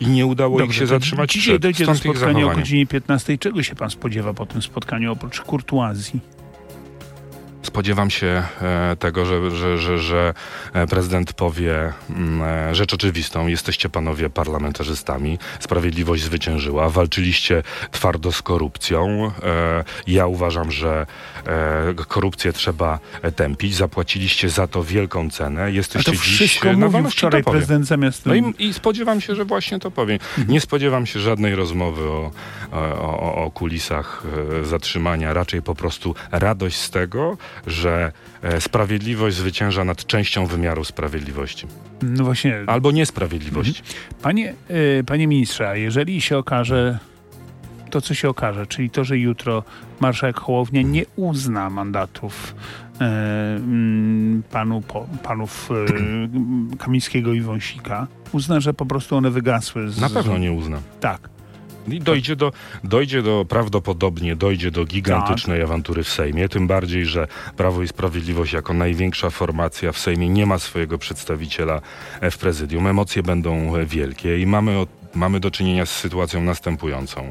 i 0.00 0.06
nie 0.06 0.26
udało 0.26 0.58
ich 0.58 0.66
Dobrze, 0.66 0.78
się 0.78 0.86
zatrzymać 0.86 1.32
Dzisiaj 1.32 1.52
przed. 1.54 1.62
dojdzie 1.62 1.86
do 1.86 1.94
Stąd 1.94 2.16
spotkania 2.16 2.46
o 2.46 2.54
godzinie 2.54 2.86
15. 2.86 3.38
Czego 3.38 3.62
się 3.62 3.74
pan 3.74 3.90
spodziewa 3.90 4.34
po 4.34 4.46
tym 4.46 4.62
spotkaniu, 4.62 5.12
oprócz 5.12 5.40
kurtuazji? 5.40 6.20
Spodziewam 7.62 8.10
się 8.10 8.42
e, 8.62 8.96
tego, 8.98 9.26
że, 9.26 9.50
że, 9.50 9.78
że, 9.78 9.98
że 9.98 10.34
e, 10.72 10.86
prezydent 10.86 11.32
powie 11.32 11.92
mm, 12.10 12.42
e, 12.42 12.74
rzecz 12.74 12.94
oczywistą. 12.94 13.46
Jesteście 13.46 13.88
panowie 13.88 14.30
parlamentarzystami. 14.30 15.38
Sprawiedliwość 15.60 16.22
zwyciężyła. 16.22 16.88
Walczyliście 16.88 17.62
twardo 17.90 18.32
z 18.32 18.42
korupcją. 18.42 19.32
Ja 20.06 20.26
uważam, 20.26 20.70
że 20.70 21.06
korupcję 22.08 22.52
trzeba 22.52 22.98
tępić. 23.36 23.74
Zapłaciliście 23.74 24.48
za 24.48 24.66
to 24.66 24.84
wielką 24.84 25.30
cenę. 25.30 25.62
A 25.62 25.68
Jesteście 25.68 26.12
to 26.12 26.18
dziś 26.18 26.34
wszystko 26.34 26.72
na 26.72 26.88
mówił 26.88 27.10
wczoraj 27.10 27.44
to 27.44 27.50
prezydent 27.50 27.86
zamiast... 27.86 28.26
No 28.26 28.34
i, 28.34 28.54
i 28.58 28.74
spodziewam 28.74 29.20
się, 29.20 29.34
że 29.34 29.44
właśnie 29.44 29.78
to 29.78 29.90
powie. 29.90 30.18
Nie 30.48 30.60
spodziewam 30.60 31.06
się 31.06 31.20
żadnej 31.20 31.54
rozmowy 31.54 32.02
o, 32.02 32.30
o, 32.72 33.34
o, 33.44 33.50
kulisach 33.50 34.22
zatrzymania, 34.62 35.32
raczej 35.32 35.62
po 35.62 35.74
prostu 35.74 36.14
radość 36.30 36.76
z 36.76 36.90
tego, 36.90 37.36
że 37.66 38.12
e, 38.42 38.60
sprawiedliwość 38.60 39.36
zwycięża 39.36 39.84
nad 39.84 40.06
częścią 40.06 40.46
wymiaru 40.46 40.84
sprawiedliwości. 40.84 41.66
No 42.02 42.24
właśnie, 42.24 42.56
Albo 42.66 42.90
niesprawiedliwości. 42.92 43.82
panie, 44.22 44.54
y, 45.00 45.04
panie 45.06 45.26
ministrze, 45.26 45.68
a 45.68 45.76
jeżeli 45.76 46.20
się 46.20 46.38
okaże 46.38 46.98
to, 47.90 48.00
co 48.00 48.14
się 48.14 48.28
okaże, 48.28 48.66
czyli 48.66 48.90
to, 48.90 49.04
że 49.04 49.18
jutro 49.18 49.62
marszałek 50.00 50.36
Hołownia 50.40 50.82
nie 50.82 51.02
uzna 51.16 51.70
mandatów 51.70 52.54
e, 53.00 53.04
mm, 53.56 54.42
panu, 54.50 54.80
po, 54.80 55.06
panów 55.22 55.70
e, 56.72 56.76
Kamińskiego 56.76 57.32
i 57.32 57.40
Wąsika, 57.40 58.06
uzna, 58.32 58.60
że 58.60 58.74
po 58.74 58.86
prostu 58.86 59.16
one 59.16 59.30
wygasły. 59.30 59.90
Z, 59.90 60.00
Na 60.00 60.10
pewno 60.10 60.38
nie 60.38 60.52
uzna. 60.52 60.78
Tak. 61.00 61.28
I 61.92 62.00
dojdzie 62.00 62.36
do, 62.36 62.52
dojdzie 62.84 63.22
do, 63.22 63.44
prawdopodobnie 63.48 64.36
dojdzie 64.36 64.70
do 64.70 64.84
gigantycznej 64.84 65.62
awantury 65.62 66.04
w 66.04 66.08
Sejmie, 66.08 66.48
tym 66.48 66.66
bardziej, 66.66 67.06
że 67.06 67.28
Prawo 67.56 67.82
i 67.82 67.88
Sprawiedliwość 67.88 68.52
jako 68.52 68.74
największa 68.74 69.30
formacja 69.30 69.92
w 69.92 69.98
Sejmie 69.98 70.28
nie 70.28 70.46
ma 70.46 70.58
swojego 70.58 70.98
przedstawiciela 70.98 71.80
w 72.30 72.38
prezydium. 72.38 72.86
Emocje 72.86 73.22
będą 73.22 73.72
wielkie 73.86 74.38
i 74.38 74.46
mamy, 74.46 74.86
mamy 75.14 75.40
do 75.40 75.50
czynienia 75.50 75.86
z 75.86 75.90
sytuacją 75.90 76.40
następującą. 76.40 77.30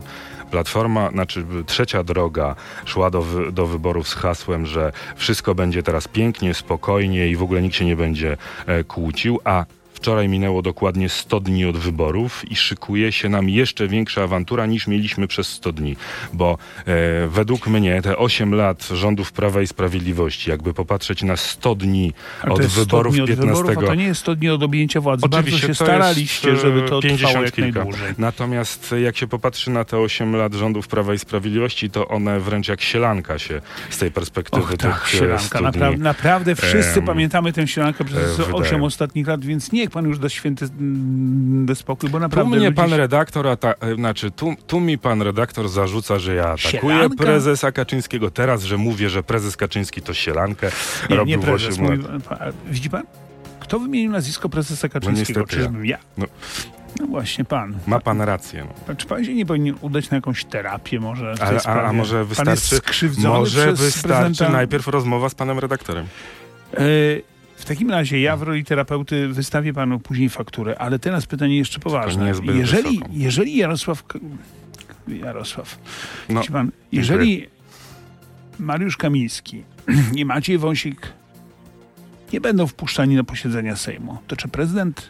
Platforma, 0.51 1.11
znaczy 1.11 1.45
trzecia 1.65 2.03
droga 2.03 2.55
szła 2.85 3.09
do, 3.09 3.25
do 3.51 3.67
wyborów 3.67 4.07
z 4.07 4.13
hasłem, 4.13 4.65
że 4.65 4.91
wszystko 5.15 5.55
będzie 5.55 5.83
teraz 5.83 6.07
pięknie, 6.07 6.53
spokojnie 6.53 7.27
i 7.27 7.35
w 7.35 7.43
ogóle 7.43 7.61
nikt 7.61 7.75
się 7.75 7.85
nie 7.85 7.95
będzie 7.95 8.37
e, 8.65 8.83
kłócił, 8.83 9.39
a 9.43 9.65
Wczoraj 9.97 10.29
minęło 10.29 10.61
dokładnie 10.61 11.09
100 11.09 11.39
dni 11.39 11.65
od 11.65 11.77
wyborów 11.77 12.51
i 12.51 12.55
szykuje 12.55 13.11
się 13.11 13.29
nam 13.29 13.49
jeszcze 13.49 13.87
większa 13.87 14.23
awantura 14.23 14.65
niż 14.65 14.87
mieliśmy 14.87 15.27
przez 15.27 15.47
100 15.47 15.71
dni, 15.71 15.95
bo 16.33 16.57
e, 16.85 17.27
według 17.27 17.67
mnie 17.67 18.01
te 18.01 18.17
8 18.17 18.53
lat 18.55 18.87
rządów 18.93 19.31
Prawa 19.31 19.61
i 19.61 19.67
Sprawiedliwości, 19.67 20.49
jakby 20.49 20.73
popatrzeć 20.73 21.23
na 21.23 21.37
100 21.37 21.75
dni 21.75 22.13
od 22.43 22.55
to 22.55 22.61
jest 22.61 22.73
100 22.73 22.81
wyborów 22.81 23.13
dni 23.13 23.21
od 23.21 23.29
15. 23.29 23.63
wyborów, 23.63 23.89
to 23.89 23.95
nie 23.95 24.03
jest 24.03 24.21
100 24.21 24.35
dni 24.35 24.49
od 24.49 24.63
objęcia 24.63 25.01
władzy. 25.01 25.29
Bardzo 25.29 25.57
się 25.57 25.75
staraliście, 25.75 26.51
e, 26.51 26.57
żeby 26.57 26.81
to 26.81 27.01
50 27.01 27.19
trwało 27.19 27.45
jak 27.45 27.53
kilka. 27.53 27.79
najdłużej. 27.79 28.13
Natomiast 28.17 28.93
e, 28.93 29.01
jak 29.01 29.17
się 29.17 29.27
popatrzy 29.27 29.71
na 29.71 29.85
te 29.85 29.97
8 29.97 30.35
lat 30.35 30.53
rządów 30.53 30.87
Prawa 30.87 31.13
i 31.13 31.19
Sprawiedliwości, 31.19 31.89
to 31.89 32.07
one 32.07 32.39
wręcz 32.39 32.67
jak 32.67 32.81
sielanka 32.81 33.39
się 33.39 33.61
z 33.89 33.97
tej 33.97 34.11
perspektywy 34.11 34.63
Och, 34.63 34.69
tych 34.69 34.79
tak, 34.79 35.07
sielanka. 35.07 35.43
100 35.43 35.71
dni. 35.71 35.81
Napra- 35.81 35.99
naprawdę 35.99 36.55
wszyscy 36.55 37.01
pamiętamy 37.01 37.53
tę 37.53 37.67
sielankę 37.67 38.05
przez 38.05 38.37
wydaje. 38.37 38.53
8 38.53 38.83
ostatnich 38.83 39.27
lat, 39.27 39.45
więc 39.45 39.71
niech 39.87 39.93
pan 39.93 40.05
już 40.05 40.19
da 40.19 40.29
święty 40.29 40.65
mm, 40.79 41.65
da 41.65 41.75
spokój, 41.75 42.09
bo 42.09 42.17
Tu 42.17 42.21
naprawdę 42.21 42.49
mnie 42.55 42.59
ludzie 42.65 42.71
pan 42.71 42.89
się- 42.89 42.97
redaktor, 42.97 43.47
ata- 43.47 43.73
e, 43.79 43.95
znaczy 43.95 44.31
tu, 44.31 44.55
tu 44.67 44.79
mi 44.79 44.97
pan 44.97 45.21
redaktor 45.21 45.69
zarzuca, 45.69 46.19
że 46.19 46.35
ja 46.35 46.43
atakuję 46.43 46.81
Sielanka? 46.81 47.23
prezesa 47.23 47.71
Kaczyńskiego. 47.71 48.31
Teraz, 48.31 48.63
że 48.63 48.77
mówię, 48.77 49.09
że 49.09 49.23
prezes 49.23 49.57
Kaczyński 49.57 50.01
to 50.01 50.13
sielankę 50.13 50.71
Nie, 51.09 51.15
robił 51.15 51.37
nie 51.39 51.43
prezes. 51.45 51.69
8 51.73 51.85
lat. 51.89 52.11
Mówi, 52.11 52.23
pan- 52.23 52.37
a 52.41 52.71
widzi 52.71 52.89
pan? 52.89 53.03
Kto 53.59 53.79
wymienił 53.79 54.11
nazwisko 54.11 54.49
prezesa 54.49 54.89
Kaczyńskiego? 54.89 55.39
niestety 55.39 55.63
Czyżbym 55.63 55.85
ja. 55.85 55.97
No. 56.17 56.25
No 56.99 57.07
właśnie 57.07 57.45
pan. 57.45 57.73
Ma 57.87 57.99
pan 57.99 58.21
rację. 58.21 58.67
No. 58.87 58.95
Czy 58.95 59.07
pan 59.07 59.25
się 59.25 59.33
nie 59.35 59.45
powinien 59.45 59.75
udać 59.81 60.09
na 60.09 60.15
jakąś 60.17 60.45
terapię 60.45 60.99
może 60.99 61.33
Ale, 61.39 61.59
a, 61.65 61.81
a 61.83 61.93
może 61.93 62.25
wystarczy, 62.25 62.79
może 63.27 63.73
wystarczy 63.73 64.49
najpierw 64.49 64.87
rozmowa 64.87 65.29
z 65.29 65.35
panem 65.35 65.59
redaktorem. 65.59 66.05
E, 66.73 66.79
W 67.57 67.65
takim 67.65 67.91
razie 67.91 68.19
ja 68.19 68.37
w 68.37 68.41
roli 68.41 68.65
terapeuty 68.65 69.27
wystawię 69.27 69.73
panu 69.73 69.99
później 69.99 70.29
fakturę, 70.29 70.79
ale 70.79 70.99
teraz 70.99 71.25
pytanie 71.25 71.57
jeszcze 71.57 71.79
poważne. 71.79 72.27
Jeżeli, 72.27 72.59
wysoką. 72.91 73.11
jeżeli 73.13 73.57
Jarosław... 73.57 74.03
Jarosław, 75.07 75.79
No, 76.29 76.41
pan, 76.51 76.71
jeżeli 76.91 77.47
Mariusz 78.59 78.97
Kamiński 78.97 79.63
i 80.15 80.25
Maciej 80.25 80.57
Wąsik 80.57 81.13
nie 82.33 82.41
będą 82.41 82.67
wpuszczani 82.67 83.15
na 83.15 83.23
posiedzenia 83.23 83.75
Sejmu, 83.75 84.17
to 84.27 84.35
czy 84.35 84.47
prezydent 84.47 85.09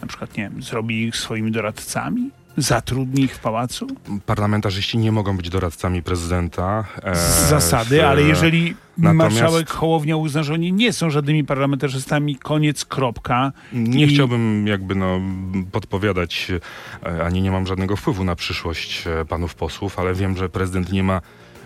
na 0.00 0.06
przykład, 0.06 0.36
nie 0.36 0.50
wiem, 0.50 0.62
zrobi 0.62 1.02
ich 1.02 1.16
swoimi 1.16 1.50
doradcami? 1.52 2.30
Zatrudni 2.56 3.22
ich 3.24 3.34
w 3.34 3.38
pałacu? 3.38 3.86
Parlamentarzyści 4.26 4.98
nie 4.98 5.12
mogą 5.12 5.36
być 5.36 5.48
doradcami 5.50 6.02
prezydenta. 6.02 6.84
e, 7.02 7.16
Z 7.16 7.48
zasady, 7.48 7.98
w- 7.98 8.04
ale 8.04 8.22
jeżeli 8.22 8.76
natomiast- 8.98 9.34
marszałek 9.34 9.70
Hołownia 9.70 10.16
uzna, 10.16 10.42
że 10.42 10.54
oni 10.54 10.72
nie 10.72 10.92
są 10.92 11.10
żadnymi 11.10 11.44
parlamentarzystami, 11.44 12.36
koniec, 12.36 12.84
kropka. 12.84 13.52
Nie 13.72 14.04
I- 14.04 14.14
chciałbym 14.14 14.66
jakby 14.66 14.94
no 14.94 15.20
podpowiadać, 15.72 16.52
e, 17.06 17.24
ani 17.24 17.42
nie 17.42 17.50
mam 17.50 17.66
żadnego 17.66 17.96
wpływu 17.96 18.24
na 18.24 18.36
przyszłość 18.36 19.06
e, 19.06 19.24
panów 19.24 19.54
posłów, 19.54 19.98
ale 19.98 20.14
wiem, 20.14 20.36
że 20.36 20.48
prezydent 20.48 20.92
nie 20.92 21.02
ma 21.02 21.20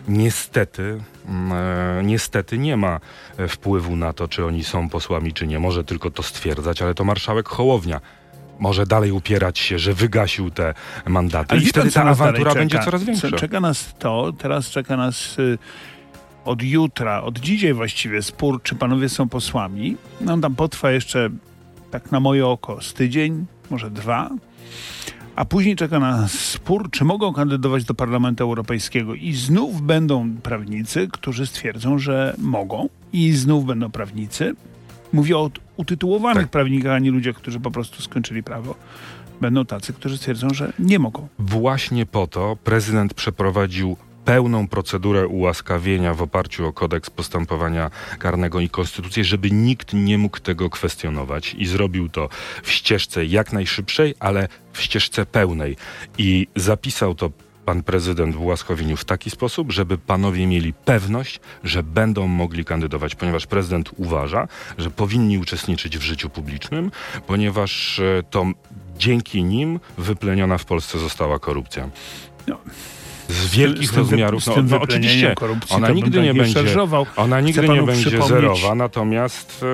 niestety, 0.08 1.00
mm, 1.28 1.52
e, 1.52 2.02
niestety 2.04 2.58
nie 2.58 2.76
ma 2.76 3.00
e, 3.38 3.48
wpływu 3.48 3.96
na 3.96 4.12
to, 4.12 4.28
czy 4.28 4.44
oni 4.46 4.64
są 4.64 4.88
posłami, 4.88 5.32
czy 5.32 5.46
nie. 5.46 5.58
Może 5.58 5.84
tylko 5.84 6.10
to 6.10 6.22
stwierdzać, 6.22 6.82
ale 6.82 6.94
to 6.94 7.04
marszałek 7.04 7.48
Hołownia 7.48 8.00
może 8.58 8.86
dalej 8.86 9.12
upierać 9.12 9.58
się, 9.58 9.78
że 9.78 9.94
wygasił 9.94 10.50
te 10.50 10.74
mandaty 11.06 11.56
i 11.56 11.60
wie 11.60 11.72
pan, 11.72 11.82
wtedy 11.82 11.90
ta 11.90 12.04
awantura 12.04 12.54
będzie 12.54 12.78
coraz 12.78 13.04
większa. 13.04 13.30
Czeka 13.30 13.60
nas 13.60 13.94
to, 13.98 14.32
teraz 14.38 14.70
czeka 14.70 14.96
nas 14.96 15.38
y, 15.38 15.58
od 16.44 16.62
jutra, 16.62 17.22
od 17.22 17.38
dzisiaj 17.38 17.74
właściwie 17.74 18.22
spór, 18.22 18.62
czy 18.62 18.74
panowie 18.74 19.08
są 19.08 19.28
posłami. 19.28 19.96
No 20.20 20.32
on 20.32 20.40
tam 20.40 20.54
potrwa 20.54 20.90
jeszcze, 20.90 21.30
tak 21.90 22.12
na 22.12 22.20
moje 22.20 22.46
oko, 22.46 22.80
z 22.80 22.94
tydzień, 22.94 23.46
może 23.70 23.90
dwa. 23.90 24.30
A 25.36 25.44
później 25.44 25.76
czeka 25.76 25.98
nas 25.98 26.32
spór, 26.32 26.90
czy 26.90 27.04
mogą 27.04 27.32
kandydować 27.32 27.84
do 27.84 27.94
Parlamentu 27.94 28.44
Europejskiego. 28.44 29.14
I 29.14 29.32
znów 29.32 29.82
będą 29.82 30.36
prawnicy, 30.42 31.08
którzy 31.12 31.46
stwierdzą, 31.46 31.98
że 31.98 32.34
mogą. 32.38 32.88
I 33.12 33.32
znów 33.32 33.64
będą 33.64 33.90
prawnicy. 33.90 34.54
Mówię 35.12 35.38
o 35.38 35.50
utytułowanych 35.76 36.42
Tak. 36.42 36.50
prawnikach, 36.50 36.92
a 36.92 36.98
nie 36.98 37.10
ludziach, 37.10 37.36
którzy 37.36 37.60
po 37.60 37.70
prostu 37.70 38.02
skończyli 38.02 38.42
prawo. 38.42 38.74
będą 39.40 39.64
tacy, 39.64 39.92
którzy 39.92 40.16
stwierdzą, 40.18 40.48
że 40.52 40.72
nie 40.78 40.98
mogą. 40.98 41.28
Właśnie 41.38 42.06
po 42.06 42.26
to 42.26 42.56
prezydent 42.64 43.14
przeprowadził 43.14 43.96
pełną 44.24 44.68
procedurę 44.68 45.26
ułaskawienia 45.26 46.14
w 46.14 46.22
oparciu 46.22 46.66
o 46.66 46.72
kodeks 46.72 47.10
postępowania 47.10 47.90
karnego 48.18 48.60
i 48.60 48.68
konstytucję, 48.68 49.24
żeby 49.24 49.50
nikt 49.50 49.92
nie 49.94 50.18
mógł 50.18 50.40
tego 50.40 50.70
kwestionować 50.70 51.54
i 51.58 51.66
zrobił 51.66 52.08
to 52.08 52.28
w 52.62 52.70
ścieżce 52.70 53.26
jak 53.26 53.52
najszybszej, 53.52 54.14
ale 54.20 54.48
w 54.72 54.80
ścieżce 54.82 55.26
pełnej. 55.26 55.76
I 56.18 56.46
zapisał 56.56 57.14
to 57.14 57.30
pan 57.68 57.82
prezydent 57.82 58.34
w 58.34 58.40
ułaskawieniu 58.40 58.96
w 58.96 59.04
taki 59.04 59.30
sposób, 59.30 59.72
żeby 59.72 59.98
panowie 59.98 60.46
mieli 60.46 60.72
pewność, 60.72 61.40
że 61.64 61.82
będą 61.82 62.26
mogli 62.26 62.64
kandydować, 62.64 63.14
ponieważ 63.14 63.46
prezydent 63.46 63.90
uważa, 63.96 64.48
że 64.78 64.90
powinni 64.90 65.38
uczestniczyć 65.38 65.98
w 65.98 66.02
życiu 66.02 66.30
publicznym, 66.30 66.90
ponieważ 67.26 67.98
e, 67.98 68.22
to 68.30 68.46
dzięki 68.98 69.44
nim 69.44 69.80
wypleniona 69.98 70.58
w 70.58 70.64
Polsce 70.64 70.98
została 70.98 71.38
korupcja. 71.38 71.90
No 72.46 72.58
z 73.28 73.50
wielkich 73.50 73.88
z 73.88 73.90
tym, 73.90 74.00
rozmiarów. 74.00 74.46
no, 74.46 74.54
no 74.62 74.80
oczywiście 74.80 75.34
ona 75.70 75.90
nigdy 75.90 76.22
nie 76.22 76.34
będzie, 76.34 76.60
ona 77.16 77.40
nigdy 77.40 77.68
nie 77.68 77.82
będzie 77.82 78.22
zerowa, 78.22 78.74
natomiast 78.74 79.64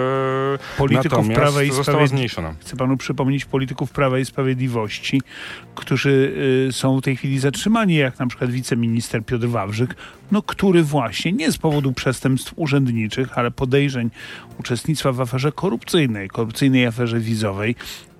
e, 0.54 0.78
polityków 0.78 1.18
natomiast 1.18 1.40
Prawa 1.40 1.62
i 1.62 1.70
została 1.70 2.06
zmniejszona. 2.06 2.54
Chcę 2.60 2.76
panu 2.76 2.96
przypomnieć 2.96 3.44
polityków 3.44 3.90
Prawa 3.90 4.18
i 4.18 4.24
Sprawiedliwości, 4.24 5.22
którzy 5.74 6.34
y, 6.68 6.72
są 6.72 6.98
w 6.98 7.02
tej 7.02 7.16
chwili 7.16 7.38
zatrzymani, 7.38 7.94
jak 7.94 8.18
na 8.18 8.26
przykład 8.26 8.50
wiceminister 8.50 9.24
Piotr 9.24 9.46
Wawrzyk, 9.46 9.94
no, 10.32 10.42
który 10.42 10.82
właśnie 10.82 11.32
nie 11.32 11.52
z 11.52 11.58
powodu 11.58 11.92
przestępstw 11.92 12.52
urzędniczych, 12.56 13.38
ale 13.38 13.50
podejrzeń 13.50 14.10
uczestnictwa 14.60 15.12
w 15.12 15.20
aferze 15.20 15.52
korupcyjnej, 15.52 16.28
korupcyjnej 16.28 16.86
aferze 16.86 17.20
wizowej, 17.20 17.76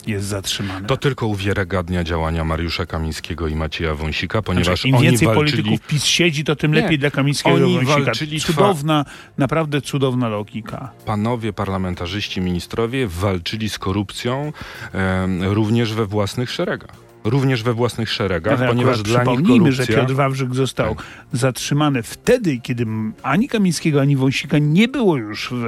jest 0.07 0.27
zatrzymany. 0.27 0.87
To 0.87 0.97
tylko 0.97 1.27
uwiarygadnia 1.27 2.05
działania 2.05 2.45
Mariusza 2.45 2.87
Kamińskiego 2.87 3.49
i 3.49 3.57
Macieja 3.57 3.95
Wąsika, 3.95 4.43
ponieważ 4.43 4.67
znaczy, 4.67 4.89
im 4.89 4.99
więcej 4.99 5.29
walczyli... 5.29 5.63
polityków 5.63 5.87
PiS 5.87 6.05
siedzi, 6.05 6.45
to 6.45 6.57
tym 6.57 6.73
nie, 6.73 6.81
lepiej 6.81 6.99
dla 6.99 7.11
Kamińskiego 7.11 7.57
oni 7.57 7.73
i 7.73 7.77
Wąsika. 7.77 8.05
Walczyli 8.05 8.41
cudowna, 8.41 9.05
naprawdę 9.39 9.81
cudowna 9.81 10.29
logika. 10.29 10.91
Panowie 11.07 11.53
parlamentarzyści, 11.53 12.41
ministrowie 12.41 13.07
walczyli 13.07 13.69
z 13.69 13.79
korupcją 13.79 14.53
e, 14.95 15.29
również 15.55 15.95
we 15.95 16.07
własnych 16.07 16.51
szeregach 16.51 17.05
również 17.25 17.63
we 17.63 17.75
własnych 17.75 18.11
szeregach, 18.11 18.59
Ale 18.59 18.69
ponieważ 18.69 19.03
dla 19.03 19.25
nich 19.25 19.47
korupcja... 19.47 19.73
że 19.73 19.87
Piotr 19.87 20.15
Wawrzyk 20.15 20.55
został 20.55 20.95
tak. 20.95 21.07
zatrzymany 21.33 22.03
wtedy, 22.03 22.59
kiedy 22.59 22.87
ani 23.23 23.49
Kamińskiego, 23.49 24.01
ani 24.01 24.17
Wąsika 24.17 24.59
nie 24.59 24.89
było 24.89 25.17
już 25.17 25.49
w, 25.53 25.65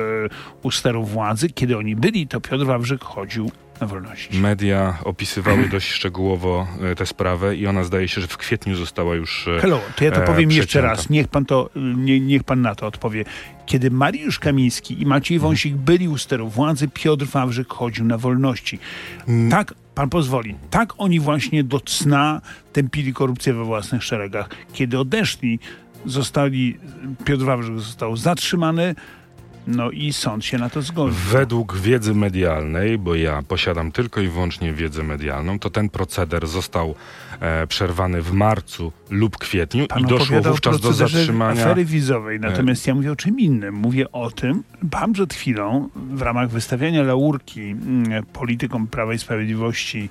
u 0.62 0.70
steru 0.70 1.04
władzy. 1.04 1.48
Kiedy 1.50 1.78
oni 1.78 1.96
byli, 1.96 2.26
to 2.26 2.40
Piotr 2.40 2.64
Wawrzyk 2.64 3.04
chodził 3.04 3.50
na 3.80 3.86
wolności. 3.86 4.38
Media 4.38 4.98
opisywały 5.04 5.68
dość 5.68 5.90
szczegółowo 5.90 6.66
e, 6.82 6.94
tę 6.94 7.06
sprawę 7.06 7.56
i 7.56 7.66
ona 7.66 7.84
zdaje 7.84 8.08
się, 8.08 8.20
że 8.20 8.26
w 8.26 8.36
kwietniu 8.36 8.76
została 8.76 9.14
już 9.14 9.48
e, 9.48 9.60
Hello, 9.60 9.80
to 9.96 10.04
ja 10.04 10.10
to 10.10 10.20
powiem 10.20 10.50
jeszcze 10.50 10.80
raz. 10.80 11.10
Niech 11.10 11.28
pan, 11.28 11.44
to, 11.44 11.70
nie, 11.96 12.20
niech 12.20 12.44
pan 12.44 12.60
na 12.60 12.74
to 12.74 12.86
odpowie. 12.86 13.24
Kiedy 13.66 13.90
Mariusz 13.90 14.38
Kamiński 14.38 15.02
i 15.02 15.06
Maciej 15.06 15.36
mhm. 15.36 15.50
Wąsik 15.50 15.74
byli 15.74 16.08
u 16.08 16.18
steru 16.18 16.48
władzy, 16.48 16.88
Piotr 16.88 17.26
Wawrzyk 17.26 17.68
chodził 17.68 18.04
na 18.04 18.18
wolności. 18.18 18.78
Mm. 19.28 19.50
Tak, 19.50 19.74
pan 19.94 20.10
pozwoli, 20.10 20.54
tak 20.70 20.92
oni 20.98 21.20
właśnie 21.20 21.64
do 21.64 21.80
cna 21.80 22.40
tępili 22.72 23.12
korupcję 23.12 23.52
we 23.52 23.64
własnych 23.64 24.04
szeregach. 24.04 24.48
Kiedy 24.72 24.98
odeszli, 24.98 25.58
zostali, 26.06 26.78
Piotr 27.24 27.44
Wawrzyk 27.44 27.78
został 27.78 28.16
zatrzymany, 28.16 28.94
no 29.66 29.90
i 29.90 30.12
sąd 30.12 30.44
się 30.44 30.58
na 30.58 30.70
to 30.70 30.82
zgodził. 30.82 31.18
Według 31.30 31.76
wiedzy 31.76 32.14
medialnej, 32.14 32.98
bo 32.98 33.14
ja 33.14 33.42
posiadam 33.42 33.92
tylko 33.92 34.20
i 34.20 34.28
wyłącznie 34.28 34.72
wiedzę 34.72 35.02
medialną, 35.02 35.58
to 35.58 35.70
ten 35.70 35.88
proceder 35.88 36.46
został 36.46 36.94
e, 37.40 37.66
przerwany 37.66 38.22
w 38.22 38.32
marcu 38.32 38.92
lub 39.10 39.38
kwietniu 39.38 39.86
Pan 39.86 40.02
i 40.02 40.06
doszło 40.06 40.40
wówczas 40.40 40.80
do 40.80 40.92
zatrzymania 40.92 41.60
afery 41.62 41.84
wizowej. 41.84 42.40
Natomiast 42.40 42.86
ja 42.86 42.94
mówię 42.94 43.12
o 43.12 43.16
czym 43.16 43.38
innym. 43.38 43.74
Mówię 43.74 44.12
o 44.12 44.30
tym, 44.30 44.62
pan 44.90 45.12
przed 45.12 45.34
chwilą 45.34 45.88
w 45.96 46.22
ramach 46.22 46.50
wystawiania 46.50 47.02
laurki 47.02 47.60
mm, 47.60 48.24
politykom 48.26 48.86
Prawa 48.86 49.14
i 49.14 49.18
Sprawiedliwości 49.18 50.08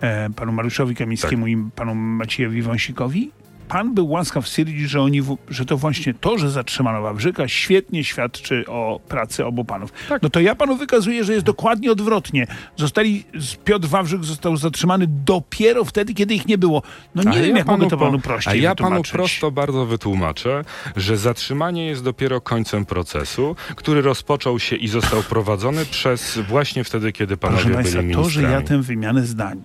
e, 0.00 0.30
panu 0.30 0.52
Mariuszowi 0.52 0.94
Kamińskiemu 0.94 1.44
tak. 1.44 1.52
i 1.52 1.56
panu 1.76 1.94
Maciejowi 1.94 2.62
Wąsikowi 2.62 3.30
pan 3.68 3.94
był 3.94 4.08
łaskaw 4.10 4.48
stwierdzić, 4.48 4.90
że, 4.90 5.00
oni, 5.00 5.22
że 5.48 5.64
to 5.64 5.76
właśnie 5.76 6.14
to, 6.14 6.38
że 6.38 6.50
zatrzymano 6.50 7.02
Wawrzyka, 7.02 7.48
świetnie 7.48 8.04
świadczy 8.04 8.64
o 8.68 9.00
pracy 9.08 9.44
obu 9.46 9.64
panów. 9.64 9.92
Tak. 10.08 10.22
No 10.22 10.30
to 10.30 10.40
ja 10.40 10.54
panu 10.54 10.76
wykazuję, 10.76 11.24
że 11.24 11.32
jest 11.32 11.44
dokładnie 11.46 11.92
odwrotnie. 11.92 12.46
Zostali, 12.76 13.24
Piotr 13.64 13.88
Wawrzyk 13.88 14.24
został 14.24 14.56
zatrzymany 14.56 15.06
dopiero 15.08 15.84
wtedy, 15.84 16.14
kiedy 16.14 16.34
ich 16.34 16.46
nie 16.46 16.58
było. 16.58 16.82
No 17.14 17.22
nie 17.22 17.30
a 17.30 17.34
wiem, 17.34 17.50
ja 17.50 17.56
jak 17.56 17.66
mogę 17.66 17.86
to 17.88 17.96
panu 17.98 18.18
prościej 18.20 18.52
A 18.52 18.56
ja 18.56 18.70
wytłumaczyć. 18.70 19.10
panu 19.10 19.18
prosto 19.22 19.50
bardzo 19.50 19.86
wytłumaczę, 19.86 20.64
że 20.96 21.16
zatrzymanie 21.16 21.86
jest 21.86 22.04
dopiero 22.04 22.40
końcem 22.40 22.84
procesu, 22.86 23.56
który 23.76 24.02
rozpoczął 24.02 24.58
się 24.58 24.76
i 24.76 24.88
został 24.88 25.22
prowadzony 25.22 25.86
przez 25.86 26.38
właśnie 26.48 26.84
wtedy, 26.84 27.12
kiedy 27.12 27.36
panowie 27.36 27.56
Proszę 27.62 27.68
byli 27.68 27.76
państwa, 27.82 28.02
ministrami. 28.02 28.24
to, 28.24 28.30
że 28.30 28.42
ja 28.42 28.62
tę 28.62 28.82
wymianę 28.82 29.26
zdań 29.26 29.62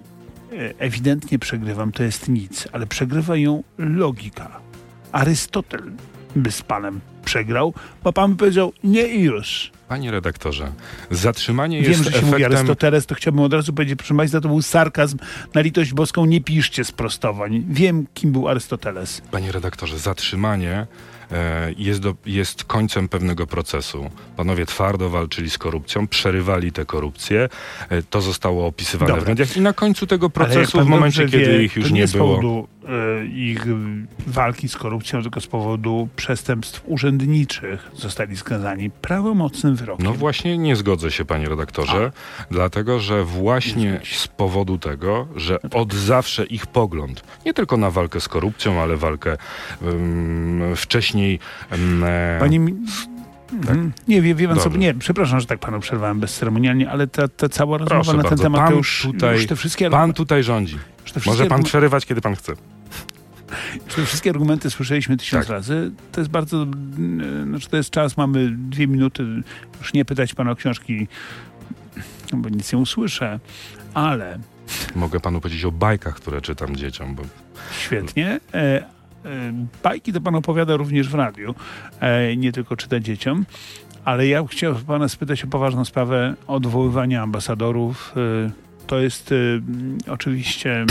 ewidentnie 0.80 1.40
przegrywam, 1.40 1.92
to 1.92 2.04
jest 2.04 2.30
nic, 2.30 2.68
ale 2.72 2.88
przegrywa 2.88 3.36
ją 3.36 3.64
logika. 3.78 4.60
Arystotel 5.12 5.92
by 6.36 6.52
z 6.52 6.62
panem 6.62 7.00
przegrał, 7.26 7.74
bo 8.04 8.14
pan 8.14 8.32
by 8.32 8.38
powiedział 8.38 8.74
nie 8.84 9.08
i 9.08 9.22
już. 9.22 9.72
Panie 9.88 10.12
redaktorze, 10.12 10.72
zatrzymanie 11.12 11.82
Wiem, 11.82 11.92
jest 11.92 12.04
że 12.04 12.12
się 12.12 12.18
efektem... 12.18 12.32
mówi 12.32 12.46
Arystoteles, 12.46 13.06
to 13.06 13.16
chciałbym 13.16 13.44
od 13.44 13.54
razu 13.54 13.74
powiedzieć, 13.74 13.98
proszę 13.98 14.18
Państwa, 14.18 14.42
to 14.42 14.48
był 14.48 14.62
sarkazm. 14.62 15.18
Na 15.54 15.62
litość 15.62 15.94
boską 15.94 16.26
nie 16.26 16.42
piszcie 16.42 16.84
sprostowań. 16.84 17.64
Wiem, 17.70 18.06
kim 18.14 18.32
był 18.32 18.48
Arystoteles. 18.48 19.22
Panie 19.32 19.52
redaktorze, 19.52 20.00
zatrzymanie 20.00 20.88
jest, 21.78 22.00
do, 22.00 22.16
jest 22.26 22.64
końcem 22.64 23.08
pewnego 23.08 23.48
procesu. 23.48 24.10
Panowie 24.38 24.66
twardo 24.66 25.10
walczyli 25.10 25.50
z 25.50 25.58
korupcją, 25.58 26.08
przerywali 26.08 26.72
tę 26.72 26.86
korupcję. 26.86 27.50
E, 27.90 28.04
to 28.04 28.22
zostało 28.22 28.68
opisywane 28.68 29.10
Dobra. 29.10 29.26
w 29.26 29.28
mediach 29.28 29.58
i 29.58 29.62
na 29.62 29.74
końcu 29.74 30.08
tego 30.08 30.30
procesu, 30.30 30.82
w 30.82 30.86
momencie, 30.86 31.26
kiedy 31.26 31.46
wie, 31.46 31.64
ich 31.64 31.76
już 31.76 31.92
nie, 31.92 32.02
nie 32.02 32.08
było... 32.08 32.30
Powodu, 32.30 32.68
e, 32.88 33.26
ich 33.26 33.66
walki 34.28 34.70
z 34.70 34.78
korupcją, 34.78 35.22
tylko 35.22 35.42
z 35.42 35.48
powodu 35.48 36.08
przestępstw 36.16 36.82
urzędniczych 36.86 37.92
zostali 37.96 38.38
skazani 38.38 38.90
prawomocnym 38.90 39.76
wyrokiem. 39.76 40.06
No 40.06 40.14
właśnie 40.14 40.58
nie 40.58 40.76
zgodzę 40.76 41.12
się, 41.12 41.26
panie 41.26 41.50
redaktorze, 41.50 42.12
A. 42.40 42.44
dlatego, 42.52 43.00
że 43.00 43.24
właśnie 43.24 44.02
z 44.14 44.28
powodu 44.28 44.78
tego, 44.78 45.28
że 45.36 45.60
no 45.64 45.70
tak. 45.70 45.82
od 45.82 45.94
zawsze 45.94 46.46
ich 46.46 46.68
pogląd, 46.68 47.24
nie 47.46 47.54
tylko 47.54 47.78
na 47.78 47.92
walkę 47.92 48.20
z 48.20 48.28
korupcją, 48.28 48.82
ale 48.82 48.98
walkę 48.98 49.38
um, 49.82 50.76
wcześniej 50.76 51.19
wcześniej. 51.20 51.40
E. 52.04 52.40
Tak. 53.50 53.70
Mhm. 53.70 53.94
Nie, 54.08 54.22
wie, 54.22 54.36
wie 54.36 54.48
pan 54.48 54.60
co, 54.60 54.70
nie, 54.70 54.94
przepraszam, 54.94 55.40
że 55.40 55.46
tak 55.46 55.60
panu 55.60 55.80
przerwałem 55.80 56.20
bezceremonialnie, 56.20 56.90
ale 56.90 57.08
ta, 57.08 57.28
ta 57.28 57.50
cała 57.50 57.78
rozmowa 57.78 58.04
Proszę 58.04 58.18
na 58.18 58.24
ten 58.24 58.30
bardzo. 58.30 58.44
temat 58.44 58.62
pan 58.62 58.70
to 58.70 58.78
już, 58.78 59.08
tutaj, 59.12 59.36
już 59.36 59.48
te 59.48 59.56
wszystkie... 59.56 59.90
Pan 59.90 60.14
tutaj 60.14 60.44
rządzi. 60.44 60.78
Może 61.26 61.46
pan 61.46 61.64
przerywać, 61.64 62.06
kiedy 62.06 62.22
pan 62.22 62.36
chce. 62.36 62.54
Te 63.96 64.06
wszystkie 64.06 64.30
argumenty 64.30 64.70
słyszeliśmy 64.70 65.18
tysiąc 65.18 65.46
tak. 65.46 65.54
razy. 65.54 65.92
To 66.12 66.22
jest 66.22 66.32
bardzo, 66.32 66.66
znaczy 67.44 67.70
to 67.70 67.78
jest 67.78 67.90
czas, 67.90 68.18
mamy 68.18 68.50
dwie 68.52 68.88
minuty, 68.88 69.24
już 69.80 69.94
nie 69.94 70.06
pytać 70.06 70.34
pana 70.34 70.52
o 70.52 70.56
książki, 70.56 71.08
bo 72.34 72.50
nic 72.50 72.74
nie 72.74 72.80
usłyszę, 72.80 73.40
ale... 73.94 74.40
Mogę 74.96 75.20
panu 75.20 75.42
powiedzieć 75.42 75.66
o 75.66 75.72
bajkach, 75.72 76.16
które 76.16 76.42
czytam 76.42 76.76
dzieciom, 76.76 77.16
bo... 77.16 77.24
Świetnie, 77.80 78.40
E, 78.54 78.99
bajki 79.84 80.14
to 80.14 80.22
pan 80.22 80.36
opowiada 80.36 80.78
również 80.78 81.10
w 81.10 81.14
radiu, 81.14 81.56
e, 82.00 82.36
nie 82.36 82.52
tylko 82.52 82.76
czyta 82.76 83.00
dzieciom. 83.00 83.46
Ale 84.06 84.28
ja 84.28 84.46
chciałem 84.48 84.76
pana 84.76 85.10
spytać 85.10 85.44
o 85.44 85.48
poważną 85.48 85.86
sprawę 85.86 86.36
odwoływania 86.48 87.22
ambasadorów. 87.22 88.14
E, 88.18 88.52
to 88.88 89.00
jest 89.00 89.34
oczywiście 90.08 90.86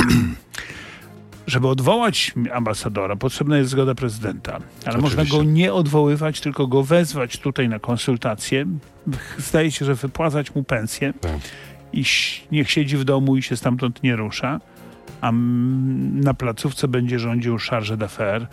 żeby 1.48 1.68
odwołać 1.68 2.32
ambasadora, 2.52 3.16
potrzebna 3.16 3.58
jest 3.58 3.70
zgoda 3.70 3.94
prezydenta. 3.94 4.52
Ale 4.52 4.62
Oczywiście. 4.98 5.00
można 5.00 5.24
go 5.24 5.42
nie 5.42 5.72
odwoływać, 5.72 6.40
tylko 6.40 6.66
go 6.66 6.82
wezwać 6.82 7.38
tutaj 7.38 7.68
na 7.68 7.78
konsultację. 7.78 8.66
Zdaje 9.38 9.70
się, 9.70 9.84
że 9.84 9.94
wypłacać 9.94 10.54
mu 10.54 10.62
pensję 10.62 11.12
tak. 11.20 11.40
i 11.92 12.04
niech 12.52 12.70
siedzi 12.70 12.96
w 12.96 13.04
domu 13.04 13.36
i 13.36 13.42
się 13.42 13.56
stamtąd 13.56 14.02
nie 14.02 14.16
rusza 14.16 14.60
a 15.20 15.32
na 16.12 16.34
placówce 16.34 16.88
będzie 16.88 17.18
rządził 17.18 17.58
charge 17.70 17.96
d'affaires, 17.96 18.46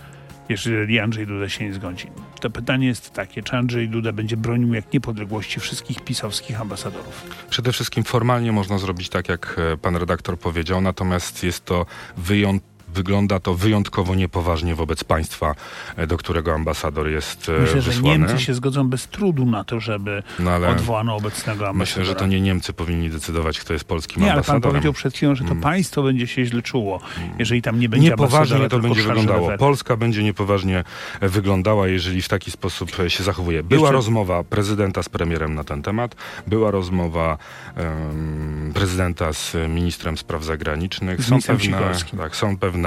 jeżeli 0.50 1.00
Andrzej 1.00 1.28
Duda 1.28 1.50
się 1.50 1.66
nie 1.66 1.74
zgodzi. 1.74 2.08
To 2.42 2.50
pytanie 2.50 2.88
jest 2.88 3.14
takie, 3.14 3.44
czy 3.44 3.58
Andrzej 3.58 3.90
Duda 3.90 4.12
będzie 4.12 4.38
bronił 4.38 4.74
jak 4.74 4.94
niepodległości 4.94 5.60
wszystkich 5.60 6.02
pisowskich 6.02 6.62
ambasadorów? 6.62 7.24
Przede 7.50 7.72
wszystkim 7.72 8.04
formalnie 8.04 8.52
można 8.52 8.78
zrobić 8.78 9.10
tak, 9.10 9.30
jak 9.30 9.56
e, 9.74 9.78
pan 9.78 9.96
redaktor 9.96 10.40
powiedział, 10.40 10.82
natomiast 10.82 11.44
jest 11.44 11.66
to 11.66 11.86
wyjątkowe 12.18 12.75
wygląda 13.00 13.40
to 13.40 13.54
wyjątkowo 13.54 14.16
niepoważnie 14.16 14.76
wobec 14.76 15.04
państwa, 15.04 15.56
e, 15.96 16.08
do 16.08 16.18
którego 16.18 16.54
ambasador 16.54 17.08
jest 17.10 17.50
e, 17.50 17.62
Myślę, 17.62 17.82
że 17.82 17.92
wysłany. 17.92 18.18
Niemcy 18.20 18.40
się 18.40 18.54
zgodzą 18.54 18.90
bez 18.90 19.08
trudu 19.08 19.46
na 19.46 19.64
to, 19.64 19.80
żeby 19.80 20.24
No 20.40 20.56
odwołano 20.70 21.16
obecnego 21.16 21.52
ambasadora. 21.52 21.74
myślę, 21.74 22.06
że 22.06 22.16
to 22.16 22.26
nie 22.26 22.42
Niemcy 22.42 22.74
powinni 22.74 23.10
decydować, 23.10 23.60
kto 23.60 23.74
jest 23.74 23.86
polskim 23.86 24.24
Nie, 24.24 24.32
ale 24.32 24.34
pan 24.34 24.38
ambasadorem. 24.56 24.72
powiedział 24.72 24.94
przed 24.94 25.14
chwilą, 25.16 25.36
że 25.36 25.44
to 25.44 25.52
Mm. 25.52 25.64
państwo 25.64 26.04
będzie 26.04 26.28
się 26.28 26.46
źle 26.46 26.62
czuło, 26.62 27.00
jeżeli 27.40 27.62
tam 27.62 27.80
nie 27.80 27.90
będzie 27.90 28.10
Niepoważnie 28.10 28.56
ambasadora, 28.56 28.70
to 28.70 28.80
będzie 28.88 29.04
wyglądało. 29.04 29.58
Polska 29.58 29.98
będzie 29.98 30.24
niepoważnie 30.24 30.84
e, 31.20 31.30
wyglądała, 31.30 31.88
jeżeli 31.88 32.22
w 32.22 32.28
taki 32.28 32.52
sposób 32.52 32.92
się 33.08 33.24
zachowuje. 33.24 33.64
Była 33.64 33.82
Jeszcze- 33.82 33.94
rozmowa 33.94 34.44
prezydenta 34.44 35.04
z 35.04 35.10
premierem 35.10 35.56
na 35.56 35.64
ten 35.64 35.82
temat, 35.82 36.16
była 36.48 36.72
rozmowa 36.72 37.38
em, 37.76 38.72
prezydenta 38.74 39.34
z 39.34 39.56
ministrem 39.70 40.18
spraw 40.18 40.44
zagranicznych. 40.44 41.30
Ministrem 41.30 41.58
pewne, 41.58 41.92
tak, 42.18 42.36
są 42.36 42.58
pewne 42.58 42.85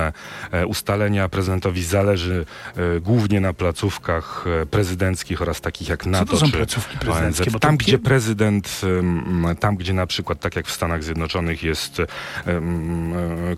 e, 0.52 0.66
ustalenia. 0.66 1.28
Prezydentowi 1.28 1.84
zależy 1.84 2.44
e, 2.76 3.00
głównie 3.00 3.40
na 3.40 3.52
placówkach 3.52 4.44
e, 4.62 4.66
prezydenckich 4.66 5.42
oraz 5.42 5.60
takich 5.60 5.88
jak 5.88 6.02
Co 6.04 6.10
NATO 6.10 6.32
to 6.32 6.36
są 6.38 6.46
czy 6.46 6.52
placówki 6.52 6.94
ONZ. 6.96 7.00
prezydenckie? 7.04 7.50
Bo 7.50 7.58
Tam, 7.58 7.76
gdzie 7.76 7.98
prezydent, 7.98 8.80
tam, 9.60 9.76
gdzie 9.76 9.92
na 9.92 10.06
przykład, 10.06 10.40
tak 10.40 10.56
jak 10.56 10.66
w 10.66 10.72
Stanach 10.72 11.04
Zjednoczonych 11.04 11.62
jest, 11.62 12.02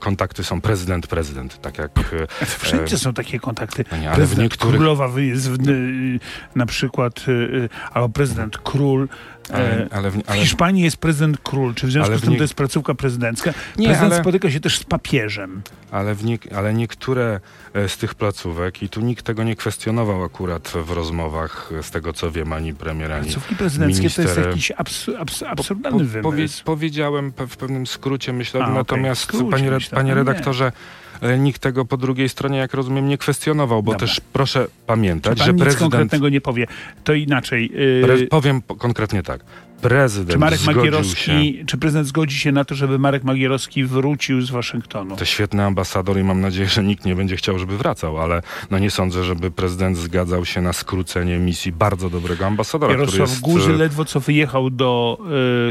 kontakty 0.01 0.45
są 0.45 0.61
prezydent-prezydent, 0.61 1.61
tak 1.61 1.79
jak 1.79 1.91
Wszędzie 2.59 2.99
są 2.99 3.15
takie 3.15 3.39
kontakty. 3.41 3.85
no 3.93 3.97
nie, 3.97 4.11
ale 4.11 4.27
w 4.27 4.39
niektórych- 4.39 4.77
królowa 4.77 5.21
jest 5.21 5.51
w, 5.51 5.69
y, 5.69 6.21
na 6.55 6.67
przykład, 6.67 7.29
y, 7.29 7.31
y, 7.33 7.69
albo 7.93 8.09
prezydent 8.09 8.59
król. 8.59 9.09
Ale, 9.53 9.89
ale, 9.91 10.11
w- 10.11 10.15
W 10.17 10.31
ale, 10.31 10.41
Hiszpanii 10.41 10.85
jest 10.85 10.97
prezydent 10.97 11.39
król. 11.43 11.75
Czy 11.75 11.87
w 11.87 11.91
związku 11.91 12.15
z 12.15 12.19
w 12.19 12.21
tym 12.23 12.31
nie- 12.31 12.37
to 12.37 12.45
jest 12.45 12.55
placówka 12.55 12.95
prezydencka? 12.95 13.53
Nie, 13.77 13.87
Prezydent 13.89 14.15
spotyka 14.15 14.51
się 14.51 14.61
też 14.61 14.79
z 14.79 14.85
papieżem. 14.85 15.63
ale, 15.91 16.15
w 16.15 16.25
nie, 16.31 16.39
ale 16.57 16.75
niektóre 16.75 17.41
e, 17.75 17.89
z 17.89 17.97
tych 17.97 18.15
placówek, 18.15 18.83
i 18.83 18.89
tu 18.89 19.01
nikt 19.01 19.25
tego 19.25 19.45
nie 19.45 19.57
kwestionował 19.57 20.25
akurat 20.25 20.69
w 20.69 20.91
rozmowach, 20.91 21.71
e, 21.79 21.83
z 21.83 21.91
tego 21.91 22.13
co 22.13 22.31
wiem, 22.31 22.53
ani 22.53 22.75
premier, 22.75 23.13
ani 23.13 23.25
Placówki 23.25 23.57
prezydenckie 23.57 24.11
to 24.11 24.23
jest 24.23 24.35
minister- 24.37 24.47
jakiś 24.49 24.71
absu, 24.71 25.17
abs, 25.17 25.41
Po- 25.41 25.49
absurdalny 25.49 26.05
po- 26.05 26.23
powie, 26.23 26.37
wymysł. 26.37 26.65
powiedziałem 26.65 27.33
w 27.49 27.57
pewnym 27.57 27.87
skrócie, 27.87 28.33
myślę, 28.33 28.65
A, 28.65 28.71
natomiast 28.71 29.23
skrócie 29.23 29.51
panie, 29.51 29.71
myślałem, 29.71 29.97
panie 30.05 30.09
nie. 30.09 30.15
redaktorze, 30.15 30.73
e, 31.21 31.39
nikt 31.39 31.63
tego 31.63 31.85
po 31.85 31.97
drugiej 31.97 32.29
stronie, 32.29 32.59
jak 32.59 32.75
rozumiem, 32.75 33.09
nie 33.09 33.19
kwestionował, 33.19 33.83
bo 33.83 33.93
Dobra. 33.93 34.07
też 34.07 34.21
proszę 34.33 34.67
pamiętać, 34.87 35.39
pan 35.39 35.47
że 35.47 35.53
nic 35.53 35.63
prezydent... 35.63 35.93
konkretnego 35.93 36.29
nie 36.29 36.41
powie. 36.41 36.67
To 37.05 37.15
inaczej. 37.15 37.71
y, 38.01 38.03
Pre, 38.05 38.27
powiem 38.27 38.63
po- 38.63 38.77
konkretnie 38.77 39.23
tak. 39.23 39.41
Prezydent 39.81 40.33
czy 40.33 40.39
Marek 40.39 40.59
zgodził 40.59 40.75
się... 40.75 40.79
Magierowski, 40.79 41.65
czy 41.67 41.79
prezydent 41.79 42.09
zgodzi 42.09 42.39
się 42.39 42.53
na 42.53 42.65
to, 42.65 42.75
żeby 42.75 42.99
Marek 42.99 43.25
Magierowski 43.25 43.85
wrócił 43.85 44.43
z 44.43 44.51
Waszyngtonu? 44.51 45.17
To 45.17 45.25
świetny 45.25 45.65
ambasador 45.65 46.19
i 46.19 46.25
mam 46.25 46.41
nadzieję, 46.41 46.69
że 46.69 46.85
nikt 46.85 47.05
nie 47.05 47.17
będzie 47.17 47.37
chciał, 47.37 47.59
żeby 47.59 47.79
wracał, 47.79 48.19
ale 48.19 48.43
no 48.71 48.79
nie 48.79 48.91
sądzę, 48.91 49.25
żeby 49.25 49.51
prezydent 49.51 49.97
zgadzał 49.97 50.45
się 50.45 50.61
na 50.61 50.73
skrócenie 50.73 51.39
misji 51.39 51.73
bardzo 51.73 52.11
dobrego 52.11 52.47
ambasadora, 52.47 52.95
który 52.95 53.07
Jarosław 53.07 53.31
jest... 53.31 53.41
Guzy 53.41 53.71
e, 53.71 53.77
ledwo 53.77 54.05
co 54.05 54.21
wyjechał 54.21 54.71
do 54.71 55.19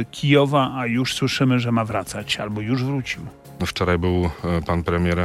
y, 0.02 0.06
Kijowa, 0.12 0.72
a 0.76 0.86
już 0.86 1.14
słyszymy, 1.14 1.60
że 1.60 1.72
ma 1.72 1.86
wracać, 1.86 2.38
albo 2.38 2.62
już 2.62 2.84
wrócił. 2.84 3.22
Wczoraj 3.66 3.98
był 4.00 4.26
e, 4.44 4.62
pan 4.66 4.84
premier 4.84 5.20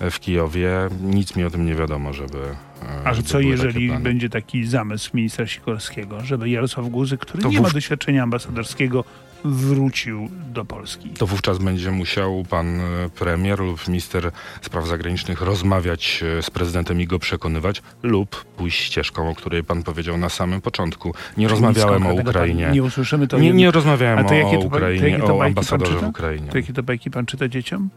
e, 0.00 0.10
w 0.10 0.20
Kijowie. 0.20 0.70
Nic 1.00 1.36
mi 1.36 1.44
o 1.44 1.50
tym 1.50 1.66
nie 1.66 1.74
wiadomo, 1.74 2.12
żeby. 2.12 2.38
e, 2.82 3.06
A 3.06 3.10
że 3.10 3.16
żeby 3.16 3.28
co 3.28 3.40
jeżeli 3.40 3.88
takie 3.88 4.00
będzie 4.02 4.28
taki 4.28 4.64
zamysł 4.66 5.10
ministra 5.14 5.46
Sikorskiego, 5.46 6.20
żeby 6.24 6.50
Jarosław 6.50 6.88
Guzy, 6.88 7.18
który 7.18 7.42
To 7.42 7.48
nie 7.48 7.56
wów- 7.58 7.66
ma 7.66 7.70
doświadczenia 7.70 8.22
ambasadorskiego, 8.22 9.04
wrócił 9.44 10.28
do 10.52 10.64
Polski? 10.64 11.10
To 11.10 11.26
wówczas 11.26 11.58
będzie 11.58 11.90
musiał 11.90 12.44
pan 12.50 12.80
e, 12.80 12.82
premier 13.18 13.60
lub 13.60 13.88
minister 13.88 14.30
spraw 14.62 14.86
zagranicznych 14.86 15.40
rozmawiać 15.40 16.24
e, 16.38 16.42
z 16.42 16.50
prezydentem 16.50 17.00
i 17.00 17.06
go 17.06 17.18
przekonywać, 17.18 17.82
lub 18.02 18.44
pójść 18.44 18.84
ścieżką, 18.84 19.30
o 19.30 19.34
której 19.34 19.64
pan 19.64 19.82
powiedział 19.82 20.18
na 20.18 20.28
samym 20.28 20.60
początku. 20.60 21.14
Nie 21.36 21.48
rozmawiałem 21.48 22.06
o 22.06 22.12
Ukrainie. 22.12 22.70
Nie 22.72 22.82
usłyszymy 22.82 23.28
to. 23.28 23.38
Nie, 23.38 23.52
nie 23.52 23.70
rozmawiałem 23.70 24.26
to 24.26 24.48
o 24.48 24.52
to 24.52 24.58
Ukrainie, 24.58 25.18
to 25.18 25.38
o 25.38 25.44
ambasadorze 25.44 25.98
w? 25.98 26.02
Ukrainie. 26.08 26.48
To 26.50 26.58
jakie 26.58 26.72
to 26.72 26.82
bajki 26.82 27.10
pan 27.10 27.26
czyta 27.26 27.48
dzieciom? 27.48 27.90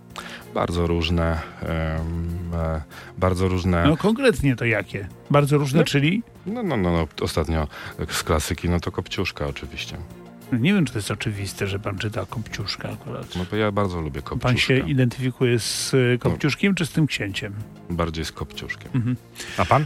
Bardzo 0.54 0.88
różne, 0.88 1.42
e, 1.64 2.82
bardzo 3.18 3.48
różne. 3.48 3.86
No 3.88 3.98
konkretnie 3.98 4.56
to 4.56 4.66
jakie? 4.66 5.08
Bardzo 5.32 5.58
różne, 5.58 5.80
No. 5.80 5.86
czyli? 5.86 6.24
No, 6.46 6.64
no, 6.64 6.78
no, 6.78 6.92
no, 6.92 7.08
ostatnio 7.22 7.68
z 8.10 8.24
klasyki, 8.24 8.70
no 8.70 8.80
to 8.80 8.92
Kopciuszka 8.92 9.48
oczywiście. 9.48 9.98
No 10.54 10.60
Nie 10.60 10.74
wiem, 10.74 10.86
czy 10.86 10.94
to 10.94 11.00
jest 11.00 11.12
oczywiste, 11.12 11.68
że 11.68 11.80
pan 11.80 11.98
czyta 11.98 12.26
Kopciuszka 12.30 12.90
akurat. 12.90 13.36
No 13.36 13.46
to 13.46 13.56
ja 13.56 13.72
bardzo 13.72 14.02
lubię 14.02 14.22
Kopciuszkę. 14.22 14.48
Pan 14.48 14.58
się 14.58 14.78
identyfikuje 14.78 15.60
z 15.60 15.94
y, 15.94 16.18
Kopciuszkiem 16.20 16.76
czy 16.76 16.86
z 16.86 16.92
tym 16.92 17.08
księciem? 17.08 17.54
Bardziej 17.90 18.26
z 18.26 18.32
Kopciuszkiem. 18.32 18.92
Mhm. 18.96 19.16
A 19.58 19.66
pan? 19.66 19.86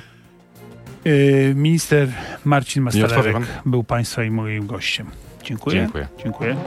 Y, 1.08 1.54
Minister 1.56 2.10
Marcin 2.46 2.84
Mastalerek 2.84 3.38
był 3.66 3.84
państwa 3.84 4.24
i 4.24 4.32
moim 4.32 4.68
gościem. 4.68 5.08
Dziękuję. 5.44 5.76
Dziękuję. 5.82 6.08
Dziękuję. 6.24 6.58